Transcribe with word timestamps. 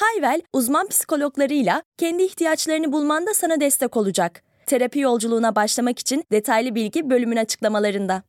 Hayvel, 0.00 0.42
uzman 0.52 0.88
psikologlarıyla 0.88 1.82
kendi 1.98 2.22
ihtiyaçlarını 2.22 2.92
bulmanda 2.92 3.34
sana 3.34 3.60
destek 3.60 3.96
olacak. 3.96 4.42
Terapi 4.66 4.98
yolculuğuna 4.98 5.56
başlamak 5.56 5.98
için 5.98 6.24
detaylı 6.32 6.74
bilgi 6.74 7.10
bölümün 7.10 7.36
açıklamalarında. 7.36 8.22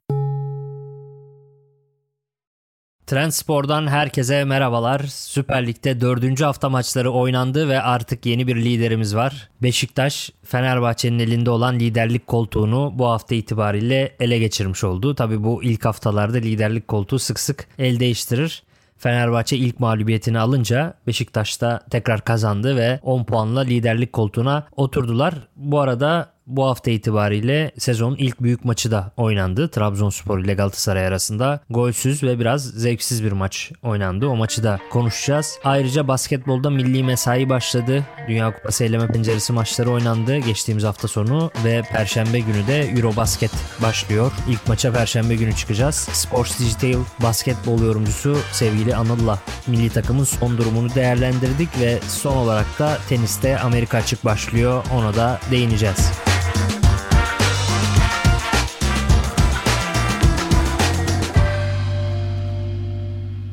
Trendspor'dan 3.07 3.87
herkese 3.87 4.43
merhabalar. 4.43 4.99
Süper 5.07 5.67
Lig'de 5.67 6.01
4. 6.01 6.41
hafta 6.41 6.69
maçları 6.69 7.11
oynandı 7.11 7.69
ve 7.69 7.81
artık 7.81 8.25
yeni 8.25 8.47
bir 8.47 8.55
liderimiz 8.55 9.15
var. 9.15 9.49
Beşiktaş, 9.63 10.31
Fenerbahçe'nin 10.43 11.19
elinde 11.19 11.49
olan 11.49 11.79
liderlik 11.79 12.27
koltuğunu 12.27 12.91
bu 12.95 13.07
hafta 13.07 13.35
itibariyle 13.35 14.15
ele 14.19 14.39
geçirmiş 14.39 14.83
oldu. 14.83 15.15
Tabi 15.15 15.43
bu 15.43 15.63
ilk 15.63 15.85
haftalarda 15.85 16.37
liderlik 16.37 16.87
koltuğu 16.87 17.19
sık 17.19 17.39
sık 17.39 17.67
el 17.79 17.99
değiştirir. 17.99 18.63
Fenerbahçe 18.97 19.57
ilk 19.57 19.79
mağlubiyetini 19.79 20.39
alınca 20.39 20.93
Beşiktaş 21.07 21.61
da 21.61 21.83
tekrar 21.89 22.21
kazandı 22.21 22.75
ve 22.75 22.99
10 23.03 23.23
puanla 23.23 23.59
liderlik 23.61 24.13
koltuğuna 24.13 24.67
oturdular. 24.75 25.33
Bu 25.55 25.79
arada 25.79 26.36
bu 26.47 26.65
hafta 26.65 26.91
itibariyle 26.91 27.71
sezonun 27.77 28.15
ilk 28.15 28.41
büyük 28.41 28.65
maçı 28.65 28.91
da 28.91 29.11
oynandı. 29.17 29.67
Trabzonspor 29.67 30.39
ile 30.39 30.53
Galatasaray 30.53 31.07
arasında 31.07 31.59
golsüz 31.69 32.23
ve 32.23 32.39
biraz 32.39 32.63
zevksiz 32.63 33.23
bir 33.23 33.31
maç 33.31 33.71
oynandı. 33.83 34.27
O 34.27 34.35
maçı 34.35 34.63
da 34.63 34.79
konuşacağız. 34.89 35.59
Ayrıca 35.63 36.07
basketbolda 36.07 36.69
milli 36.69 37.03
mesai 37.03 37.49
başladı. 37.49 38.05
Dünya 38.27 38.55
Kupası 38.55 38.83
eleme 38.83 39.07
penceresi 39.07 39.53
maçları 39.53 39.91
oynandı 39.91 40.37
geçtiğimiz 40.37 40.83
hafta 40.83 41.07
sonu 41.07 41.51
ve 41.63 41.81
perşembe 41.81 42.39
günü 42.39 42.67
de 42.67 42.79
Eurobasket 42.79 43.51
başlıyor. 43.81 44.31
İlk 44.49 44.67
maça 44.67 44.93
perşembe 44.93 45.35
günü 45.35 45.55
çıkacağız. 45.55 45.95
Sports 45.95 46.59
Digital 46.59 46.99
basketbol 47.23 47.81
yorumcusu 47.81 48.37
sevgili 48.51 48.95
Anıl'la 48.95 49.39
milli 49.67 49.89
takımın 49.89 50.23
son 50.23 50.57
durumunu 50.57 50.95
değerlendirdik 50.95 51.69
ve 51.79 51.99
son 52.07 52.37
olarak 52.37 52.79
da 52.79 52.97
teniste 53.09 53.59
Amerika 53.59 53.97
açık 53.97 54.25
başlıyor. 54.25 54.83
Ona 54.93 55.15
da 55.15 55.39
değineceğiz. 55.51 56.11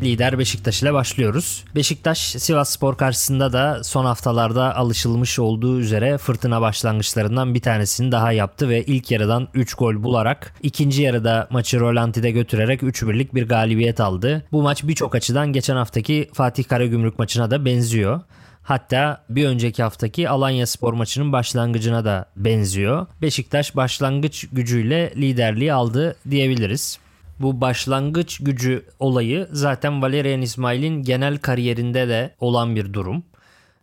Lider 0.04 0.38
Beşiktaş 0.38 0.82
ile 0.82 0.92
başlıyoruz. 0.92 1.64
Beşiktaş 1.76 2.18
Sivas 2.18 2.70
Spor 2.70 2.96
karşısında 2.96 3.52
da 3.52 3.84
son 3.84 4.04
haftalarda 4.04 4.76
alışılmış 4.76 5.38
olduğu 5.38 5.80
üzere 5.80 6.18
fırtına 6.18 6.60
başlangıçlarından 6.60 7.54
bir 7.54 7.60
tanesini 7.60 8.12
daha 8.12 8.32
yaptı 8.32 8.68
ve 8.68 8.84
ilk 8.84 9.10
yarıdan 9.10 9.48
3 9.54 9.74
gol 9.74 10.02
bularak 10.02 10.54
ikinci 10.62 11.02
yarıda 11.02 11.48
maçı 11.50 11.80
rolantide 11.80 12.30
götürerek 12.30 12.82
3-1'lik 12.82 13.34
bir 13.34 13.48
galibiyet 13.48 14.00
aldı. 14.00 14.44
Bu 14.52 14.62
maç 14.62 14.82
birçok 14.84 15.14
açıdan 15.14 15.52
geçen 15.52 15.76
haftaki 15.76 16.30
Fatih 16.32 16.64
Karagümrük 16.64 17.18
maçına 17.18 17.50
da 17.50 17.64
benziyor. 17.64 18.20
Hatta 18.62 19.24
bir 19.28 19.46
önceki 19.46 19.82
haftaki 19.82 20.28
Alanya 20.28 20.66
Spor 20.66 20.92
maçının 20.92 21.32
başlangıcına 21.32 22.04
da 22.04 22.26
benziyor. 22.36 23.06
Beşiktaş 23.22 23.76
başlangıç 23.76 24.46
gücüyle 24.52 25.12
liderliği 25.16 25.72
aldı 25.72 26.16
diyebiliriz. 26.30 26.98
Bu 27.40 27.60
başlangıç 27.60 28.38
gücü 28.38 28.86
olayı 28.98 29.48
zaten 29.52 30.02
Valerian 30.02 30.42
İsmail'in 30.42 31.02
genel 31.02 31.38
kariyerinde 31.38 32.08
de 32.08 32.34
olan 32.40 32.76
bir 32.76 32.92
durum 32.92 33.24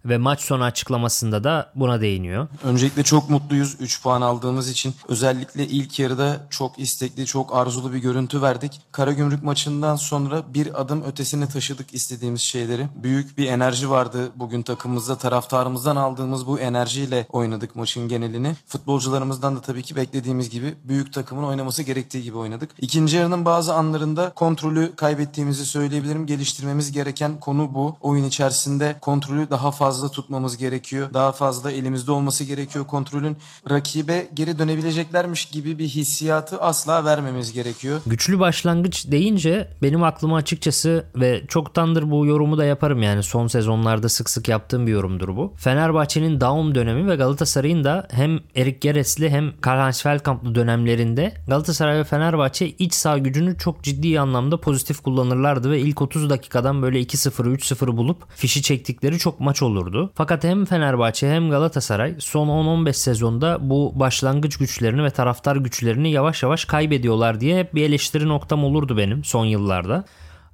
ve 0.05 0.17
maç 0.17 0.41
sonu 0.41 0.63
açıklamasında 0.63 1.43
da 1.43 1.71
buna 1.75 2.01
değiniyor. 2.01 2.47
Öncelikle 2.63 3.03
çok 3.03 3.29
mutluyuz 3.29 3.75
3 3.79 4.03
puan 4.03 4.21
aldığımız 4.21 4.69
için. 4.69 4.95
Özellikle 5.07 5.67
ilk 5.67 5.99
yarıda 5.99 6.39
çok 6.49 6.79
istekli, 6.79 7.25
çok 7.25 7.55
arzulu 7.55 7.93
bir 7.93 7.97
görüntü 7.97 8.41
verdik. 8.41 8.81
Karagümrük 8.91 9.43
maçından 9.43 9.95
sonra 9.95 10.43
bir 10.53 10.81
adım 10.81 11.03
ötesine 11.03 11.47
taşıdık 11.47 11.93
istediğimiz 11.93 12.41
şeyleri. 12.41 12.87
Büyük 13.03 13.37
bir 13.37 13.47
enerji 13.47 13.89
vardı 13.89 14.31
bugün 14.35 14.61
takımımızda. 14.61 15.17
Taraftarımızdan 15.17 15.95
aldığımız 15.95 16.47
bu 16.47 16.59
enerjiyle 16.59 17.27
oynadık 17.29 17.75
maçın 17.75 18.07
genelini. 18.07 18.55
Futbolcularımızdan 18.67 19.55
da 19.55 19.61
tabii 19.61 19.83
ki 19.83 19.95
beklediğimiz 19.95 20.49
gibi 20.49 20.75
büyük 20.83 21.13
takımın 21.13 21.43
oynaması 21.43 21.83
gerektiği 21.83 22.23
gibi 22.23 22.37
oynadık. 22.37 22.69
İkinci 22.81 23.17
yarının 23.17 23.45
bazı 23.45 23.73
anlarında 23.73 24.29
kontrolü 24.29 24.95
kaybettiğimizi 24.95 25.65
söyleyebilirim. 25.65 26.25
Geliştirmemiz 26.25 26.91
gereken 26.91 27.39
konu 27.39 27.73
bu. 27.73 27.95
Oyun 28.01 28.23
içerisinde 28.23 28.95
kontrolü 29.01 29.49
daha 29.49 29.71
fazla 29.71 29.90
fazla 29.91 30.11
tutmamız 30.11 30.57
gerekiyor. 30.57 31.13
Daha 31.13 31.31
fazla 31.31 31.71
elimizde 31.71 32.11
olması 32.11 32.43
gerekiyor 32.43 32.85
kontrolün. 32.87 33.37
Rakibe 33.69 34.27
geri 34.33 34.59
dönebileceklermiş 34.59 35.45
gibi 35.45 35.79
bir 35.79 35.87
hissiyatı 35.87 36.61
asla 36.61 37.05
vermemiz 37.05 37.53
gerekiyor. 37.53 38.01
Güçlü 38.05 38.39
başlangıç 38.39 39.11
deyince 39.11 39.67
benim 39.81 40.03
aklıma 40.03 40.37
açıkçası 40.37 41.05
ve 41.15 41.43
çoktandır 41.47 42.11
bu 42.11 42.25
yorumu 42.25 42.57
da 42.57 42.65
yaparım 42.65 43.01
yani 43.01 43.23
son 43.23 43.47
sezonlarda 43.47 44.09
sık 44.09 44.29
sık 44.29 44.47
yaptığım 44.47 44.87
bir 44.87 44.91
yorumdur 44.91 45.35
bu. 45.35 45.53
Fenerbahçe'nin 45.57 46.41
Daum 46.41 46.75
dönemi 46.75 47.09
ve 47.09 47.15
Galatasaray'ın 47.15 47.83
da 47.83 48.07
hem 48.11 48.39
Erik 48.55 48.81
Geresli 48.81 49.29
hem 49.29 49.53
Karl-Heinz 49.61 50.01
Feldkamp'lı 50.01 50.55
dönemlerinde 50.55 51.33
Galatasaray 51.47 51.97
ve 51.97 52.03
Fenerbahçe 52.03 52.67
iç 52.67 52.93
sağ 52.93 53.17
gücünü 53.17 53.57
çok 53.57 53.83
ciddi 53.83 54.19
anlamda 54.19 54.61
pozitif 54.61 54.99
kullanırlardı 54.99 55.71
ve 55.71 55.79
ilk 55.79 56.01
30 56.01 56.29
dakikadan 56.29 56.81
böyle 56.81 57.01
2-0 57.01 57.55
3-0 57.55 57.97
bulup 57.97 58.31
fişi 58.35 58.61
çektikleri 58.61 59.19
çok 59.19 59.39
maç 59.39 59.61
olur 59.61 59.80
olurdu. 59.81 60.11
Fakat 60.15 60.43
hem 60.43 60.65
Fenerbahçe 60.65 61.31
hem 61.31 61.49
Galatasaray 61.49 62.15
son 62.19 62.47
10-15 62.47 62.93
sezonda 62.93 63.57
bu 63.61 63.91
başlangıç 63.95 64.57
güçlerini 64.57 65.03
ve 65.03 65.09
taraftar 65.09 65.55
güçlerini 65.55 66.11
yavaş 66.11 66.43
yavaş 66.43 66.65
kaybediyorlar 66.65 67.39
diye 67.39 67.59
hep 67.59 67.75
bir 67.75 67.83
eleştiri 67.83 68.27
noktam 68.27 68.63
olurdu 68.63 68.97
benim 68.97 69.23
son 69.23 69.45
yıllarda. 69.45 70.03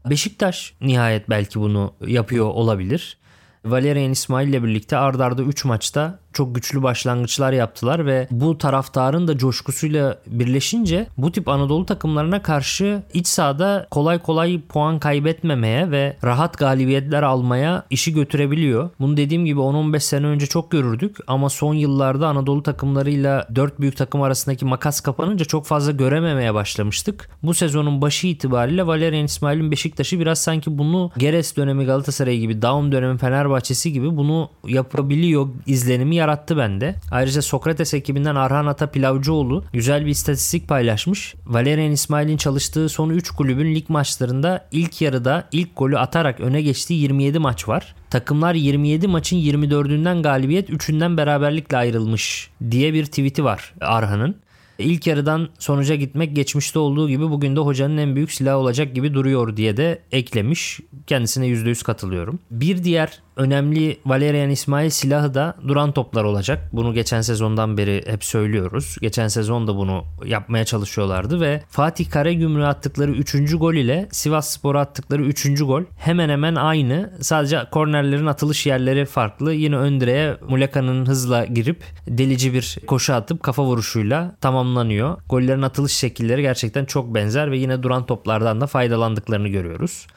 Beşiktaş 0.09 0.73
nihayet 0.81 1.29
belki 1.29 1.59
bunu 1.59 1.93
yapıyor 2.07 2.45
olabilir. 2.45 3.17
Valerian 3.65 4.11
İsmail 4.11 4.47
ile 4.47 4.63
birlikte 4.63 4.97
ardarda 4.97 5.41
3 5.41 5.65
maçta 5.65 6.19
çok 6.37 6.55
güçlü 6.55 6.83
başlangıçlar 6.83 7.53
yaptılar 7.53 8.05
ve 8.05 8.27
bu 8.31 8.57
taraftarın 8.57 9.27
da 9.27 9.37
coşkusuyla 9.37 10.17
birleşince 10.27 11.07
bu 11.17 11.31
tip 11.31 11.47
Anadolu 11.47 11.85
takımlarına 11.85 12.41
karşı 12.41 13.03
iç 13.13 13.27
sahada 13.27 13.87
kolay 13.91 14.19
kolay 14.19 14.61
puan 14.69 14.99
kaybetmemeye 14.99 15.91
ve 15.91 16.17
rahat 16.23 16.57
galibiyetler 16.57 17.23
almaya 17.23 17.83
işi 17.89 18.13
götürebiliyor. 18.13 18.89
Bunu 18.99 19.17
dediğim 19.17 19.45
gibi 19.45 19.59
10-15 19.59 19.99
sene 19.99 20.25
önce 20.25 20.45
çok 20.45 20.71
görürdük 20.71 21.17
ama 21.27 21.49
son 21.49 21.73
yıllarda 21.73 22.27
Anadolu 22.27 22.63
takımlarıyla 22.63 23.47
4 23.55 23.79
büyük 23.79 23.97
takım 23.97 24.21
arasındaki 24.21 24.65
makas 24.65 25.01
kapanınca 25.01 25.45
çok 25.45 25.65
fazla 25.65 25.91
görememeye 25.91 26.53
başlamıştık. 26.53 27.29
Bu 27.43 27.53
sezonun 27.53 28.01
başı 28.01 28.27
itibariyle 28.27 28.87
Valerian 28.87 29.25
İsmail'in 29.25 29.71
Beşiktaş'ı 29.71 30.19
biraz 30.19 30.39
sanki 30.39 30.77
bunu 30.77 31.11
Geres 31.17 31.57
dönemi 31.57 31.85
Galatasaray 31.85 32.37
gibi, 32.37 32.61
Daum 32.61 32.91
dönemi 32.91 33.17
Fenerbahçesi 33.17 33.93
gibi 33.93 34.17
bunu 34.17 34.49
yapabiliyor 34.67 35.47
izlenimi 35.65 36.15
yarattı 36.27 36.57
bende. 36.57 36.95
Ayrıca 37.11 37.41
Sokrates 37.41 37.93
ekibinden 37.93 38.35
Arhan 38.35 38.65
Ata 38.65 38.88
Pilavcıoğlu 38.88 39.63
güzel 39.73 40.05
bir 40.05 40.11
istatistik 40.11 40.67
paylaşmış. 40.67 41.35
Valerian 41.45 41.91
İsmail'in 41.91 42.38
çalıştığı 42.38 42.89
son 42.89 43.09
3 43.09 43.31
kulübün 43.31 43.75
lig 43.75 43.89
maçlarında 43.89 44.67
ilk 44.71 45.01
yarıda 45.01 45.47
ilk 45.51 45.77
golü 45.77 45.97
atarak 45.97 46.39
öne 46.39 46.61
geçtiği 46.61 47.01
27 47.01 47.39
maç 47.39 47.67
var. 47.67 47.95
Takımlar 48.09 48.53
27 48.53 49.07
maçın 49.07 49.38
24'ünden 49.38 50.21
galibiyet 50.21 50.69
3'ünden 50.69 51.18
beraberlikle 51.18 51.77
ayrılmış 51.77 52.50
diye 52.71 52.94
bir 52.94 53.06
tweet'i 53.06 53.44
var 53.44 53.74
Arhan'ın. 53.81 54.35
İlk 54.79 55.07
yarıdan 55.07 55.50
sonuca 55.59 55.95
gitmek 55.95 56.35
geçmişte 56.35 56.79
olduğu 56.79 57.09
gibi 57.09 57.24
bugün 57.29 57.56
de 57.56 57.59
hocanın 57.59 57.97
en 57.97 58.15
büyük 58.15 58.31
silahı 58.31 58.57
olacak 58.57 58.95
gibi 58.95 59.13
duruyor 59.13 59.57
diye 59.57 59.77
de 59.77 60.01
eklemiş. 60.12 60.79
Kendisine 61.07 61.47
%100 61.47 61.83
katılıyorum. 61.83 62.39
Bir 62.51 62.83
diğer 62.83 63.19
önemli 63.38 63.98
Valerian 64.06 64.50
İsmail 64.50 64.89
silahı 64.89 65.34
da 65.34 65.56
duran 65.68 65.92
toplar 65.92 66.24
olacak. 66.24 66.69
Bunu 66.74 66.94
geçen 66.94 67.22
sezondan 67.22 67.78
beri 67.78 68.04
hep 68.07 68.24
söylüyoruz. 68.24 68.98
Geçen 69.01 69.28
sezon 69.28 69.68
da 69.68 69.75
bunu 69.75 70.04
yapmaya 70.25 70.66
çalışıyorlardı 70.66 71.42
ve 71.42 71.63
Fatih 71.69 72.10
Karagümrük'e 72.10 72.68
attıkları 72.68 73.12
3. 73.12 73.57
gol 73.57 73.74
ile 73.74 74.07
Sivas 74.12 74.50
Spor'a 74.50 74.81
attıkları 74.81 75.24
3. 75.24 75.60
gol 75.60 75.84
hemen 75.98 76.30
hemen 76.30 76.56
aynı. 76.56 77.13
Sadece 77.22 77.60
kornerlerin 77.72 78.25
atılış 78.25 78.66
yerleri 78.66 79.06
farklı. 79.06 79.54
Yine 79.54 79.75
ön 79.78 80.01
direğe 80.01 80.38
Muleka'nın 80.50 81.06
hızla 81.06 81.45
girip 81.45 81.84
delici 82.07 82.54
bir 82.54 82.78
koşu 82.88 83.13
atıp 83.13 83.44
kafa 83.44 83.63
vuruşuyla 83.63 84.36
tamamlanıyor. 84.42 85.18
Gollerin 85.30 85.62
atılış 85.62 85.94
şekilleri 85.94 86.42
gerçekten 86.42 86.86
çok 86.86 87.16
benzer 87.16 87.51
ve 87.51 87.57
yine 87.57 87.84
duran 87.84 88.06
toplardan 88.06 88.62
da 88.62 88.68
faydalandıklarını 88.68 89.48
görüyoruz. 89.48 90.07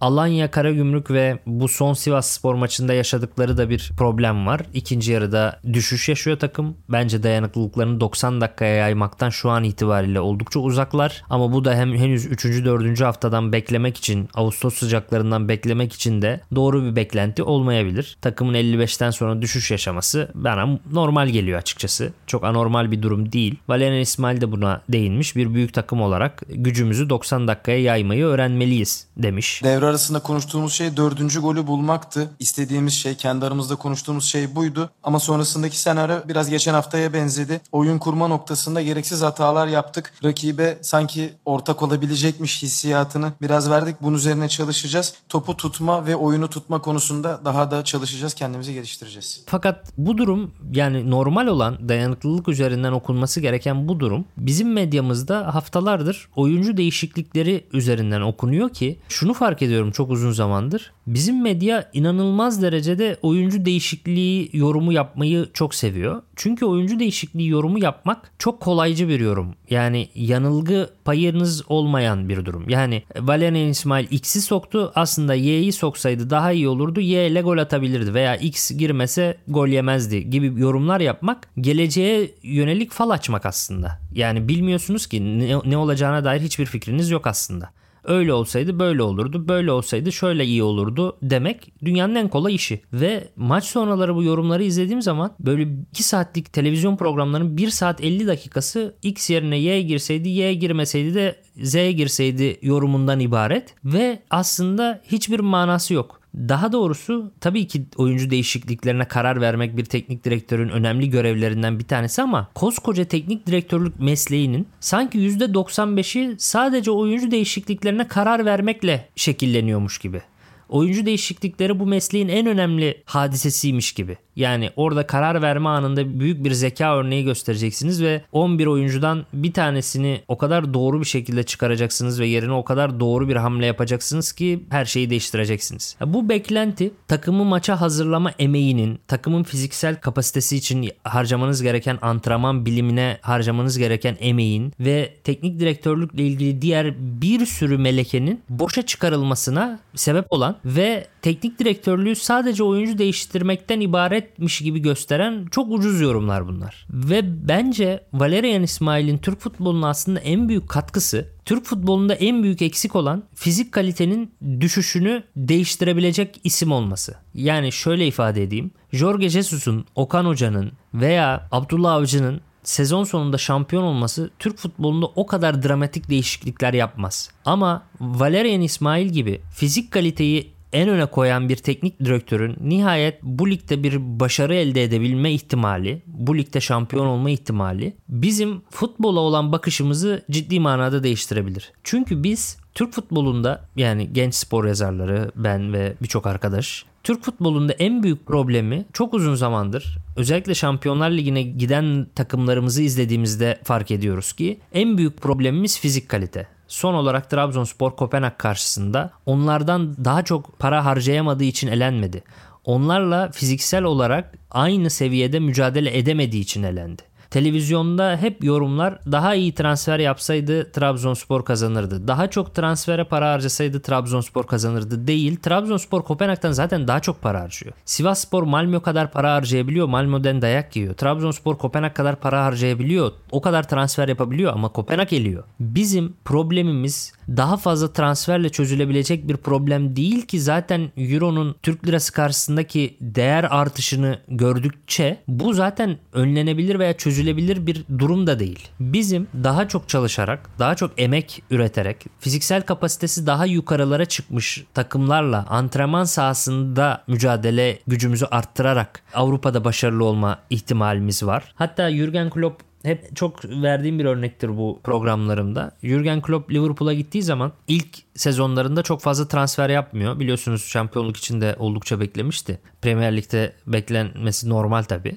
Alanya 0.00 0.50
Karagümrük 0.50 1.10
ve 1.10 1.38
bu 1.46 1.68
son 1.68 1.92
Sivas 1.92 2.30
Spor 2.30 2.54
maçında 2.54 2.94
yaşadıkları 2.94 3.56
da 3.56 3.70
bir 3.70 3.92
problem 3.98 4.46
var. 4.46 4.60
İkinci 4.74 5.12
yarıda 5.12 5.60
düşüş 5.72 6.08
yaşıyor 6.08 6.38
takım. 6.38 6.76
Bence 6.88 7.22
dayanıklılıklarını 7.22 8.00
90 8.00 8.40
dakikaya 8.40 8.74
yaymaktan 8.74 9.30
şu 9.30 9.50
an 9.50 9.64
itibariyle 9.64 10.20
oldukça 10.20 10.60
uzaklar. 10.60 11.24
Ama 11.30 11.52
bu 11.52 11.64
da 11.64 11.74
hem 11.74 11.94
henüz 11.94 12.26
3. 12.26 12.44
4. 12.44 13.00
haftadan 13.00 13.52
beklemek 13.52 13.96
için, 13.96 14.28
Ağustos 14.34 14.74
sıcaklarından 14.74 15.48
beklemek 15.48 15.92
için 15.92 16.22
de 16.22 16.40
doğru 16.54 16.84
bir 16.84 16.96
beklenti 16.96 17.42
olmayabilir. 17.42 18.18
Takımın 18.22 18.54
55'ten 18.54 19.10
sonra 19.10 19.42
düşüş 19.42 19.70
yaşaması 19.70 20.30
bana 20.34 20.78
normal 20.92 21.28
geliyor 21.28 21.58
açıkçası. 21.58 22.12
Çok 22.26 22.44
anormal 22.44 22.90
bir 22.90 23.02
durum 23.02 23.32
değil. 23.32 23.56
Valerian 23.68 24.00
İsmail 24.00 24.40
de 24.40 24.52
buna 24.52 24.82
değinmiş. 24.88 25.36
Bir 25.36 25.54
büyük 25.54 25.74
takım 25.74 26.00
olarak 26.00 26.42
gücümüzü 26.48 27.10
90 27.10 27.48
dakikaya 27.48 27.78
yaymayı 27.78 28.24
öğrenmeliyiz 28.24 29.06
demiş. 29.16 29.60
Devre 29.64 29.85
arasında 29.86 30.18
konuştuğumuz 30.18 30.72
şey 30.72 30.96
dördüncü 30.96 31.40
golü 31.40 31.66
bulmaktı. 31.66 32.30
İstediğimiz 32.38 32.92
şey 32.94 33.14
kendi 33.14 33.44
aramızda 33.46 33.76
konuştuğumuz 33.76 34.24
şey 34.24 34.54
buydu. 34.54 34.90
Ama 35.02 35.20
sonrasındaki 35.20 35.80
senaryo 35.80 36.16
biraz 36.28 36.50
geçen 36.50 36.74
haftaya 36.74 37.12
benzedi. 37.12 37.60
Oyun 37.72 37.98
kurma 37.98 38.28
noktasında 38.28 38.82
gereksiz 38.82 39.22
hatalar 39.22 39.66
yaptık. 39.66 40.12
Rakibe 40.24 40.78
sanki 40.82 41.34
ortak 41.44 41.82
olabilecekmiş 41.82 42.62
hissiyatını 42.62 43.32
biraz 43.42 43.70
verdik. 43.70 43.96
Bunun 44.02 44.16
üzerine 44.16 44.48
çalışacağız. 44.48 45.14
Topu 45.28 45.56
tutma 45.56 46.06
ve 46.06 46.16
oyunu 46.16 46.48
tutma 46.48 46.80
konusunda 46.80 47.40
daha 47.44 47.70
da 47.70 47.84
çalışacağız. 47.84 48.34
Kendimizi 48.34 48.74
geliştireceğiz. 48.74 49.42
Fakat 49.46 49.92
bu 49.98 50.18
durum 50.18 50.50
yani 50.72 51.10
normal 51.10 51.46
olan 51.46 51.88
dayanıklılık 51.88 52.48
üzerinden 52.48 52.92
okunması 52.92 53.40
gereken 53.40 53.88
bu 53.88 54.00
durum 54.00 54.24
bizim 54.36 54.72
medyamızda 54.72 55.54
haftalardır 55.54 56.28
oyuncu 56.36 56.76
değişiklikleri 56.76 57.66
üzerinden 57.72 58.20
okunuyor 58.20 58.70
ki 58.70 58.98
şunu 59.08 59.34
fark 59.34 59.62
ediyorum 59.62 59.75
çok 59.90 60.10
uzun 60.10 60.32
zamandır. 60.32 60.92
Bizim 61.06 61.42
medya 61.42 61.90
inanılmaz 61.92 62.62
derecede 62.62 63.16
oyuncu 63.22 63.64
değişikliği 63.64 64.50
yorumu 64.52 64.92
yapmayı 64.92 65.48
çok 65.54 65.74
seviyor. 65.74 66.22
Çünkü 66.36 66.64
oyuncu 66.64 66.98
değişikliği 66.98 67.48
yorumu 67.48 67.78
yapmak 67.78 68.30
çok 68.38 68.60
kolaycı 68.60 69.08
bir 69.08 69.20
yorum. 69.20 69.54
Yani 69.70 70.08
yanılgı 70.14 70.90
payınız 71.04 71.62
olmayan 71.68 72.28
bir 72.28 72.44
durum. 72.44 72.68
Yani 72.68 73.02
Valerian 73.18 73.68
İsmail 73.68 74.06
X'i 74.10 74.42
soktu. 74.42 74.92
Aslında 74.94 75.34
Y'yi 75.34 75.72
soksaydı 75.72 76.30
daha 76.30 76.52
iyi 76.52 76.68
olurdu. 76.68 77.00
Y 77.00 77.26
ile 77.26 77.40
gol 77.40 77.58
atabilirdi 77.58 78.14
veya 78.14 78.36
X 78.36 78.70
girmese 78.70 79.36
gol 79.48 79.68
yemezdi 79.68 80.30
gibi 80.30 80.60
yorumlar 80.60 81.00
yapmak 81.00 81.48
geleceğe 81.60 82.30
yönelik 82.42 82.92
fal 82.92 83.10
açmak 83.10 83.46
aslında. 83.46 84.00
Yani 84.12 84.48
bilmiyorsunuz 84.48 85.06
ki 85.06 85.38
ne, 85.38 85.58
ne 85.64 85.76
olacağına 85.76 86.24
dair 86.24 86.40
hiçbir 86.40 86.66
fikriniz 86.66 87.10
yok 87.10 87.26
aslında. 87.26 87.70
Öyle 88.06 88.32
olsaydı 88.32 88.78
böyle 88.78 89.02
olurdu, 89.02 89.48
böyle 89.48 89.72
olsaydı 89.72 90.12
şöyle 90.12 90.44
iyi 90.44 90.62
olurdu 90.62 91.16
demek 91.22 91.72
dünyanın 91.84 92.14
en 92.14 92.28
kolay 92.28 92.54
işi. 92.54 92.80
Ve 92.92 93.28
maç 93.36 93.64
sonraları 93.64 94.14
bu 94.14 94.22
yorumları 94.22 94.62
izlediğim 94.62 95.02
zaman 95.02 95.34
böyle 95.40 95.68
2 95.90 96.02
saatlik 96.02 96.52
televizyon 96.52 96.96
programlarının 96.96 97.56
1 97.56 97.70
saat 97.70 98.04
50 98.04 98.26
dakikası 98.26 98.94
X 99.02 99.30
yerine 99.30 99.58
Y 99.58 99.82
girseydi, 99.82 100.28
Y 100.28 100.54
girmeseydi 100.54 101.14
de 101.14 101.36
Z 101.62 101.74
girseydi 101.74 102.58
yorumundan 102.62 103.20
ibaret 103.20 103.74
ve 103.84 104.22
aslında 104.30 105.02
hiçbir 105.04 105.40
manası 105.40 105.94
yok. 105.94 106.20
Daha 106.36 106.72
doğrusu 106.72 107.32
tabii 107.40 107.66
ki 107.66 107.86
oyuncu 107.96 108.30
değişikliklerine 108.30 109.04
karar 109.04 109.40
vermek 109.40 109.76
bir 109.76 109.84
teknik 109.84 110.24
direktörün 110.24 110.68
önemli 110.68 111.10
görevlerinden 111.10 111.78
bir 111.78 111.84
tanesi 111.84 112.22
ama 112.22 112.48
koskoca 112.54 113.04
teknik 113.04 113.46
direktörlük 113.46 114.00
mesleğinin 114.00 114.68
sanki 114.80 115.18
%95'i 115.18 116.36
sadece 116.38 116.90
oyuncu 116.90 117.30
değişikliklerine 117.30 118.08
karar 118.08 118.44
vermekle 118.44 119.08
şekilleniyormuş 119.16 119.98
gibi. 119.98 120.22
Oyuncu 120.68 121.06
değişiklikleri 121.06 121.80
bu 121.80 121.86
mesleğin 121.86 122.28
en 122.28 122.46
önemli 122.46 123.02
hadisesiymiş 123.04 123.92
gibi. 123.92 124.16
Yani 124.36 124.70
orada 124.76 125.06
karar 125.06 125.42
verme 125.42 125.68
anında 125.68 126.20
büyük 126.20 126.44
bir 126.44 126.52
zeka 126.52 126.96
örneği 126.96 127.24
göstereceksiniz 127.24 128.02
ve 128.02 128.22
11 128.32 128.66
oyuncudan 128.66 129.26
bir 129.32 129.52
tanesini 129.52 130.20
o 130.28 130.38
kadar 130.38 130.74
doğru 130.74 131.00
bir 131.00 131.06
şekilde 131.06 131.42
çıkaracaksınız 131.42 132.20
ve 132.20 132.26
yerine 132.26 132.52
o 132.52 132.64
kadar 132.64 133.00
doğru 133.00 133.28
bir 133.28 133.36
hamle 133.36 133.66
yapacaksınız 133.66 134.32
ki 134.32 134.64
her 134.70 134.84
şeyi 134.84 135.10
değiştireceksiniz. 135.10 135.96
Bu 136.06 136.28
beklenti 136.28 136.90
takımı 137.08 137.44
maça 137.44 137.80
hazırlama 137.80 138.32
emeğinin, 138.38 138.98
takımın 139.08 139.42
fiziksel 139.42 140.00
kapasitesi 140.00 140.56
için 140.56 140.90
harcamanız 141.04 141.62
gereken 141.62 141.98
antrenman 142.02 142.66
bilimine 142.66 143.18
harcamanız 143.22 143.78
gereken 143.78 144.16
emeğin 144.20 144.72
ve 144.80 145.14
teknik 145.24 145.60
direktörlükle 145.60 146.22
ilgili 146.22 146.62
diğer 146.62 146.94
bir 146.98 147.46
sürü 147.46 147.78
melekenin 147.78 148.40
boşa 148.48 148.82
çıkarılmasına 148.82 149.80
sebep 149.94 150.26
olan 150.30 150.55
ve 150.64 151.06
teknik 151.22 151.58
direktörlüğü 151.58 152.14
sadece 152.14 152.62
oyuncu 152.62 152.98
değiştirmekten 152.98 153.80
ibaretmiş 153.80 154.58
gibi 154.58 154.78
gösteren 154.78 155.46
çok 155.50 155.72
ucuz 155.72 156.00
yorumlar 156.00 156.48
bunlar. 156.48 156.86
Ve 156.90 157.48
bence 157.48 158.04
Valerian 158.12 158.62
İsmail'in 158.62 159.18
Türk 159.18 159.40
futboluna 159.40 159.88
aslında 159.88 160.20
en 160.20 160.48
büyük 160.48 160.68
katkısı 160.68 161.36
Türk 161.44 161.64
futbolunda 161.64 162.14
en 162.14 162.42
büyük 162.42 162.62
eksik 162.62 162.96
olan 162.96 163.24
fizik 163.34 163.72
kalitenin 163.72 164.34
düşüşünü 164.60 165.22
değiştirebilecek 165.36 166.40
isim 166.44 166.72
olması. 166.72 167.14
Yani 167.34 167.72
şöyle 167.72 168.06
ifade 168.06 168.42
edeyim. 168.42 168.70
Jorge 168.92 169.28
Jesus'un, 169.28 169.84
Okan 169.94 170.24
Hoca'nın 170.24 170.72
veya 170.94 171.48
Abdullah 171.52 171.92
Avcı'nın 171.92 172.40
sezon 172.66 173.04
sonunda 173.04 173.38
şampiyon 173.38 173.82
olması 173.82 174.30
Türk 174.38 174.58
futbolunda 174.58 175.06
o 175.06 175.26
kadar 175.26 175.62
dramatik 175.62 176.10
değişiklikler 176.10 176.74
yapmaz. 176.74 177.30
Ama 177.44 177.82
Valerian 178.00 178.60
İsmail 178.60 179.08
gibi 179.08 179.40
fizik 179.50 179.90
kaliteyi 179.90 180.56
en 180.72 180.88
öne 180.88 181.06
koyan 181.06 181.48
bir 181.48 181.56
teknik 181.56 182.00
direktörün 182.00 182.56
nihayet 182.60 183.22
bu 183.22 183.50
ligde 183.50 183.82
bir 183.82 184.20
başarı 184.20 184.54
elde 184.54 184.84
edebilme 184.84 185.32
ihtimali, 185.32 186.02
bu 186.06 186.38
ligde 186.38 186.60
şampiyon 186.60 187.06
olma 187.06 187.30
ihtimali 187.30 187.96
bizim 188.08 188.62
futbola 188.70 189.20
olan 189.20 189.52
bakışımızı 189.52 190.24
ciddi 190.30 190.60
manada 190.60 191.02
değiştirebilir. 191.02 191.72
Çünkü 191.84 192.22
biz 192.22 192.56
Türk 192.76 192.92
futbolunda 192.92 193.68
yani 193.76 194.12
genç 194.12 194.34
spor 194.34 194.64
yazarları, 194.64 195.30
ben 195.36 195.72
ve 195.72 195.94
birçok 196.02 196.26
arkadaş 196.26 196.84
Türk 197.04 197.24
futbolunda 197.24 197.72
en 197.72 198.02
büyük 198.02 198.26
problemi 198.26 198.84
çok 198.92 199.14
uzun 199.14 199.34
zamandır 199.34 199.98
özellikle 200.16 200.54
Şampiyonlar 200.54 201.10
Ligi'ne 201.10 201.42
giden 201.42 202.06
takımlarımızı 202.14 202.82
izlediğimizde 202.82 203.60
fark 203.64 203.90
ediyoruz 203.90 204.32
ki 204.32 204.60
en 204.72 204.98
büyük 204.98 205.20
problemimiz 205.20 205.80
fizik 205.80 206.08
kalite. 206.08 206.48
Son 206.68 206.94
olarak 206.94 207.30
Trabzonspor 207.30 207.96
Kopenhag 207.96 208.38
karşısında 208.38 209.10
onlardan 209.26 210.04
daha 210.04 210.22
çok 210.22 210.58
para 210.58 210.84
harcayamadığı 210.84 211.44
için 211.44 211.68
elenmedi. 211.68 212.22
Onlarla 212.64 213.30
fiziksel 213.30 213.84
olarak 213.84 214.38
aynı 214.50 214.90
seviyede 214.90 215.40
mücadele 215.40 215.98
edemediği 215.98 216.42
için 216.42 216.62
elendi. 216.62 217.02
Televizyonda 217.30 218.16
hep 218.16 218.44
yorumlar 218.44 218.98
daha 219.12 219.34
iyi 219.34 219.54
transfer 219.54 219.98
yapsaydı 219.98 220.72
Trabzonspor 220.72 221.44
kazanırdı. 221.44 222.08
Daha 222.08 222.30
çok 222.30 222.54
transfere 222.54 223.04
para 223.04 223.32
harcasaydı 223.32 223.80
Trabzonspor 223.80 224.46
kazanırdı 224.46 225.06
değil. 225.06 225.36
Trabzonspor 225.36 226.02
Kopenhag'dan 226.02 226.52
zaten 226.52 226.88
daha 226.88 227.00
çok 227.00 227.22
para 227.22 227.40
harcıyor. 227.40 227.74
Sivasspor 227.84 228.42
Malmö 228.42 228.80
kadar 228.80 229.10
para 229.12 229.34
harcayabiliyor. 229.34 229.86
Malmö'den 229.86 230.42
dayak 230.42 230.76
yiyor. 230.76 230.94
Trabzonspor 230.94 231.58
Kopenhag 231.58 231.94
kadar 231.94 232.16
para 232.16 232.44
harcayabiliyor. 232.44 233.12
O 233.30 233.40
kadar 233.40 233.68
transfer 233.68 234.08
yapabiliyor 234.08 234.52
ama 234.52 234.68
Kopenhag 234.68 235.12
eliyor. 235.12 235.44
Bizim 235.60 236.14
problemimiz 236.24 237.15
daha 237.28 237.56
fazla 237.56 237.92
transferle 237.92 238.48
çözülebilecek 238.48 239.28
bir 239.28 239.36
problem 239.36 239.96
değil 239.96 240.22
ki 240.22 240.40
zaten 240.40 240.90
Euro'nun 240.96 241.56
Türk 241.62 241.86
lirası 241.86 242.12
karşısındaki 242.12 242.96
değer 243.00 243.44
artışını 243.50 244.18
gördükçe 244.28 245.22
bu 245.28 245.54
zaten 245.54 245.98
önlenebilir 246.12 246.78
veya 246.78 246.96
çözülebilir 246.96 247.66
bir 247.66 247.84
durum 247.98 248.26
da 248.26 248.38
değil. 248.38 248.68
Bizim 248.80 249.28
daha 249.44 249.68
çok 249.68 249.88
çalışarak, 249.88 250.50
daha 250.58 250.74
çok 250.74 250.90
emek 250.96 251.42
üreterek, 251.50 252.04
fiziksel 252.20 252.62
kapasitesi 252.62 253.26
daha 253.26 253.46
yukarılara 253.46 254.04
çıkmış 254.04 254.64
takımlarla 254.74 255.46
antrenman 255.48 256.04
sahasında 256.04 257.04
mücadele 257.06 257.78
gücümüzü 257.86 258.24
arttırarak 258.24 259.02
Avrupa'da 259.14 259.64
başarılı 259.64 260.04
olma 260.04 260.38
ihtimalimiz 260.50 261.22
var. 261.22 261.52
Hatta 261.54 261.90
Jurgen 261.90 262.30
Klopp 262.30 262.65
hep 262.86 263.16
çok 263.16 263.44
verdiğim 263.44 263.98
bir 263.98 264.04
örnektir 264.04 264.56
bu 264.56 264.80
programlarımda. 264.84 265.72
Jurgen 265.82 266.22
Klopp 266.22 266.52
Liverpool'a 266.52 266.94
gittiği 266.94 267.22
zaman 267.22 267.52
ilk 267.68 267.88
sezonlarında 268.14 268.82
çok 268.82 269.00
fazla 269.00 269.28
transfer 269.28 269.70
yapmıyor. 269.70 270.20
Biliyorsunuz 270.20 270.64
şampiyonluk 270.64 271.16
için 271.16 271.40
de 271.40 271.56
oldukça 271.58 272.00
beklemişti. 272.00 272.60
Premier 272.82 273.16
Lig'de 273.16 273.52
beklenmesi 273.66 274.48
normal 274.48 274.82
tabii 274.82 275.16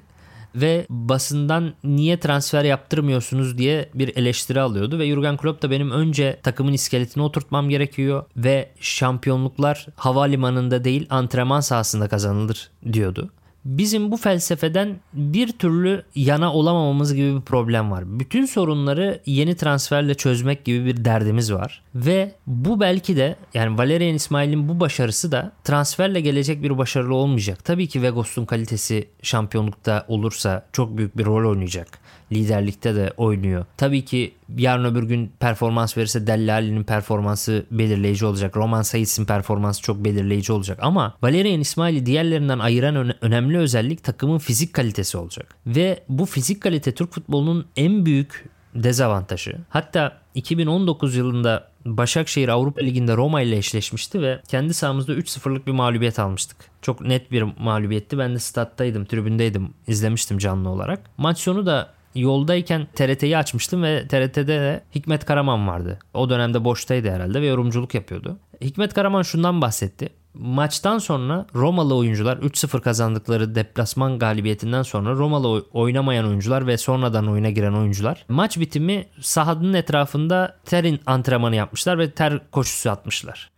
ve 0.56 0.86
basından 0.90 1.74
niye 1.84 2.20
transfer 2.20 2.64
yaptırmıyorsunuz 2.64 3.58
diye 3.58 3.90
bir 3.94 4.18
eleştiri 4.18 4.62
alıyordu 4.62 5.00
ve 5.00 5.08
Jurgen 5.08 5.38
Klopp 5.38 5.62
da 5.62 5.72
benim 5.72 5.92
önce 5.92 6.40
takımın 6.44 6.74
iskeletini 6.74 7.24
oturtmam 7.24 7.70
gerekiyor 7.70 8.26
ve 8.38 8.72
şampiyonluklar 8.80 9.88
havalimanında 9.96 10.84
değil 10.84 11.08
antrenman 11.10 11.60
sahasında 11.60 12.08
kazanılır 12.08 12.70
diyordu. 12.94 13.30
Bizim 13.78 14.12
bu 14.12 14.18
felsefeden 14.18 15.00
bir 15.14 15.52
türlü 15.52 16.04
yana 16.16 16.54
olamamamız 16.54 17.14
gibi 17.14 17.36
bir 17.36 17.42
problem 17.42 17.92
var. 17.92 18.20
Bütün 18.20 18.46
sorunları 18.46 19.22
yeni 19.26 19.56
transferle 19.56 20.14
çözmek 20.14 20.66
gibi 20.66 20.86
bir 20.86 21.06
derdimiz 21.06 21.54
var. 21.54 21.82
Ve 21.96 22.32
bu 22.48 22.80
belki 22.80 23.18
de 23.18 23.36
yani 23.54 23.78
Valerian 23.78 24.16
İsmail'in 24.16 24.70
bu 24.70 24.80
başarısı 24.80 25.32
da 25.32 25.52
transferle 25.64 26.22
gelecek 26.22 26.64
bir 26.64 26.78
başarılı 26.78 27.16
olmayacak. 27.16 27.66
Tabii 27.66 27.88
ki 27.88 28.02
Vegos'un 28.02 28.46
kalitesi 28.46 29.08
şampiyonlukta 29.22 30.06
olursa 30.08 30.66
çok 30.74 30.98
büyük 30.98 31.18
bir 31.18 31.26
rol 31.26 31.50
oynayacak 31.50 32.00
liderlikte 32.32 32.96
de 32.96 33.14
oynuyor. 33.18 33.66
Tabii 33.78 34.06
ki 34.06 34.34
yarın 34.58 34.84
öbür 34.86 35.04
gün 35.04 35.32
performans 35.40 35.98
verirse 35.98 36.28
Dellali'nin 36.28 36.84
performansı 36.84 37.66
belirleyici 37.72 38.26
olacak. 38.26 38.58
Roman 38.58 38.82
Saiz'in 38.82 39.26
performansı 39.26 39.82
çok 39.82 40.04
belirleyici 40.06 40.54
olacak. 40.54 40.80
Ama 40.82 41.16
Valerian 41.22 41.60
İsmail'i 41.60 42.06
diğerlerinden 42.06 42.60
ayıran 42.60 42.96
öne- 42.96 43.16
önemli 43.22 43.58
özellik 43.58 44.04
takımın 44.04 44.38
fizik 44.38 44.74
kalitesi 44.74 45.18
olacak. 45.18 45.56
Ve 45.66 46.04
bu 46.10 46.26
fizik 46.26 46.62
kalite 46.62 46.92
Türk 46.92 47.14
futbolunun 47.14 47.66
en 47.76 48.06
büyük 48.06 48.50
dezavantajı. 48.76 49.56
Hatta 49.70 50.18
2019 50.36 51.16
yılında 51.16 51.70
Başakşehir 51.86 52.50
Avrupa 52.50 52.82
Ligi'nde 52.82 53.16
Roma 53.16 53.42
ile 53.42 53.58
eşleşmişti 53.58 54.22
ve 54.22 54.40
kendi 54.48 54.74
sahamızda 54.74 55.14
3-0'lık 55.14 55.68
bir 55.68 55.72
mağlubiyet 55.72 56.20
almıştık. 56.20 56.58
Çok 56.82 57.02
net 57.02 57.32
bir 57.32 57.42
mağlubiyetti. 57.60 58.18
Ben 58.18 58.36
de 58.36 58.40
stat'taydım, 58.40 59.06
tribündeydim, 59.06 59.70
izlemiştim 59.88 60.38
canlı 60.38 60.70
olarak. 60.70 61.02
Maç 61.18 61.38
sonu 61.40 61.66
da 61.66 61.90
yoldayken 62.16 62.88
TRT'yi 62.96 63.38
açmıştım 63.38 63.84
ve 63.84 64.08
TRT'de 64.08 64.48
de 64.48 64.84
Hikmet 64.96 65.26
Karaman 65.26 65.68
vardı. 65.68 66.00
O 66.14 66.30
dönemde 66.30 66.64
boştaydı 66.64 67.12
herhalde 67.12 67.42
ve 67.42 67.46
yorumculuk 67.46 67.94
yapıyordu. 67.94 68.40
Hikmet 68.62 68.94
Karaman 68.94 69.22
şundan 69.22 69.62
bahsetti. 69.62 70.10
Maçtan 70.34 70.98
sonra 70.98 71.46
Romalı 71.56 71.96
oyuncular 71.96 72.38
3-0 72.38 72.82
kazandıkları 72.82 73.56
deplasman 73.56 74.20
galibiyetinden 74.20 74.84
sonra 74.84 75.12
Romalı 75.12 75.66
oynamayan 75.74 76.28
oyuncular 76.28 76.68
ve 76.68 76.78
sonradan 76.78 77.28
oyuna 77.28 77.50
giren 77.50 77.74
oyuncular 77.74 78.26
maç 78.30 78.60
bitimi 78.60 79.06
sahanın 79.22 79.74
etrafında 79.74 80.58
terin 80.66 81.00
antrenmanı 81.06 81.56
yapmışlar 81.56 81.98
ve 81.98 82.12
ter 82.12 82.52
koşusu 82.52 82.90
atmışlar. 82.90 83.50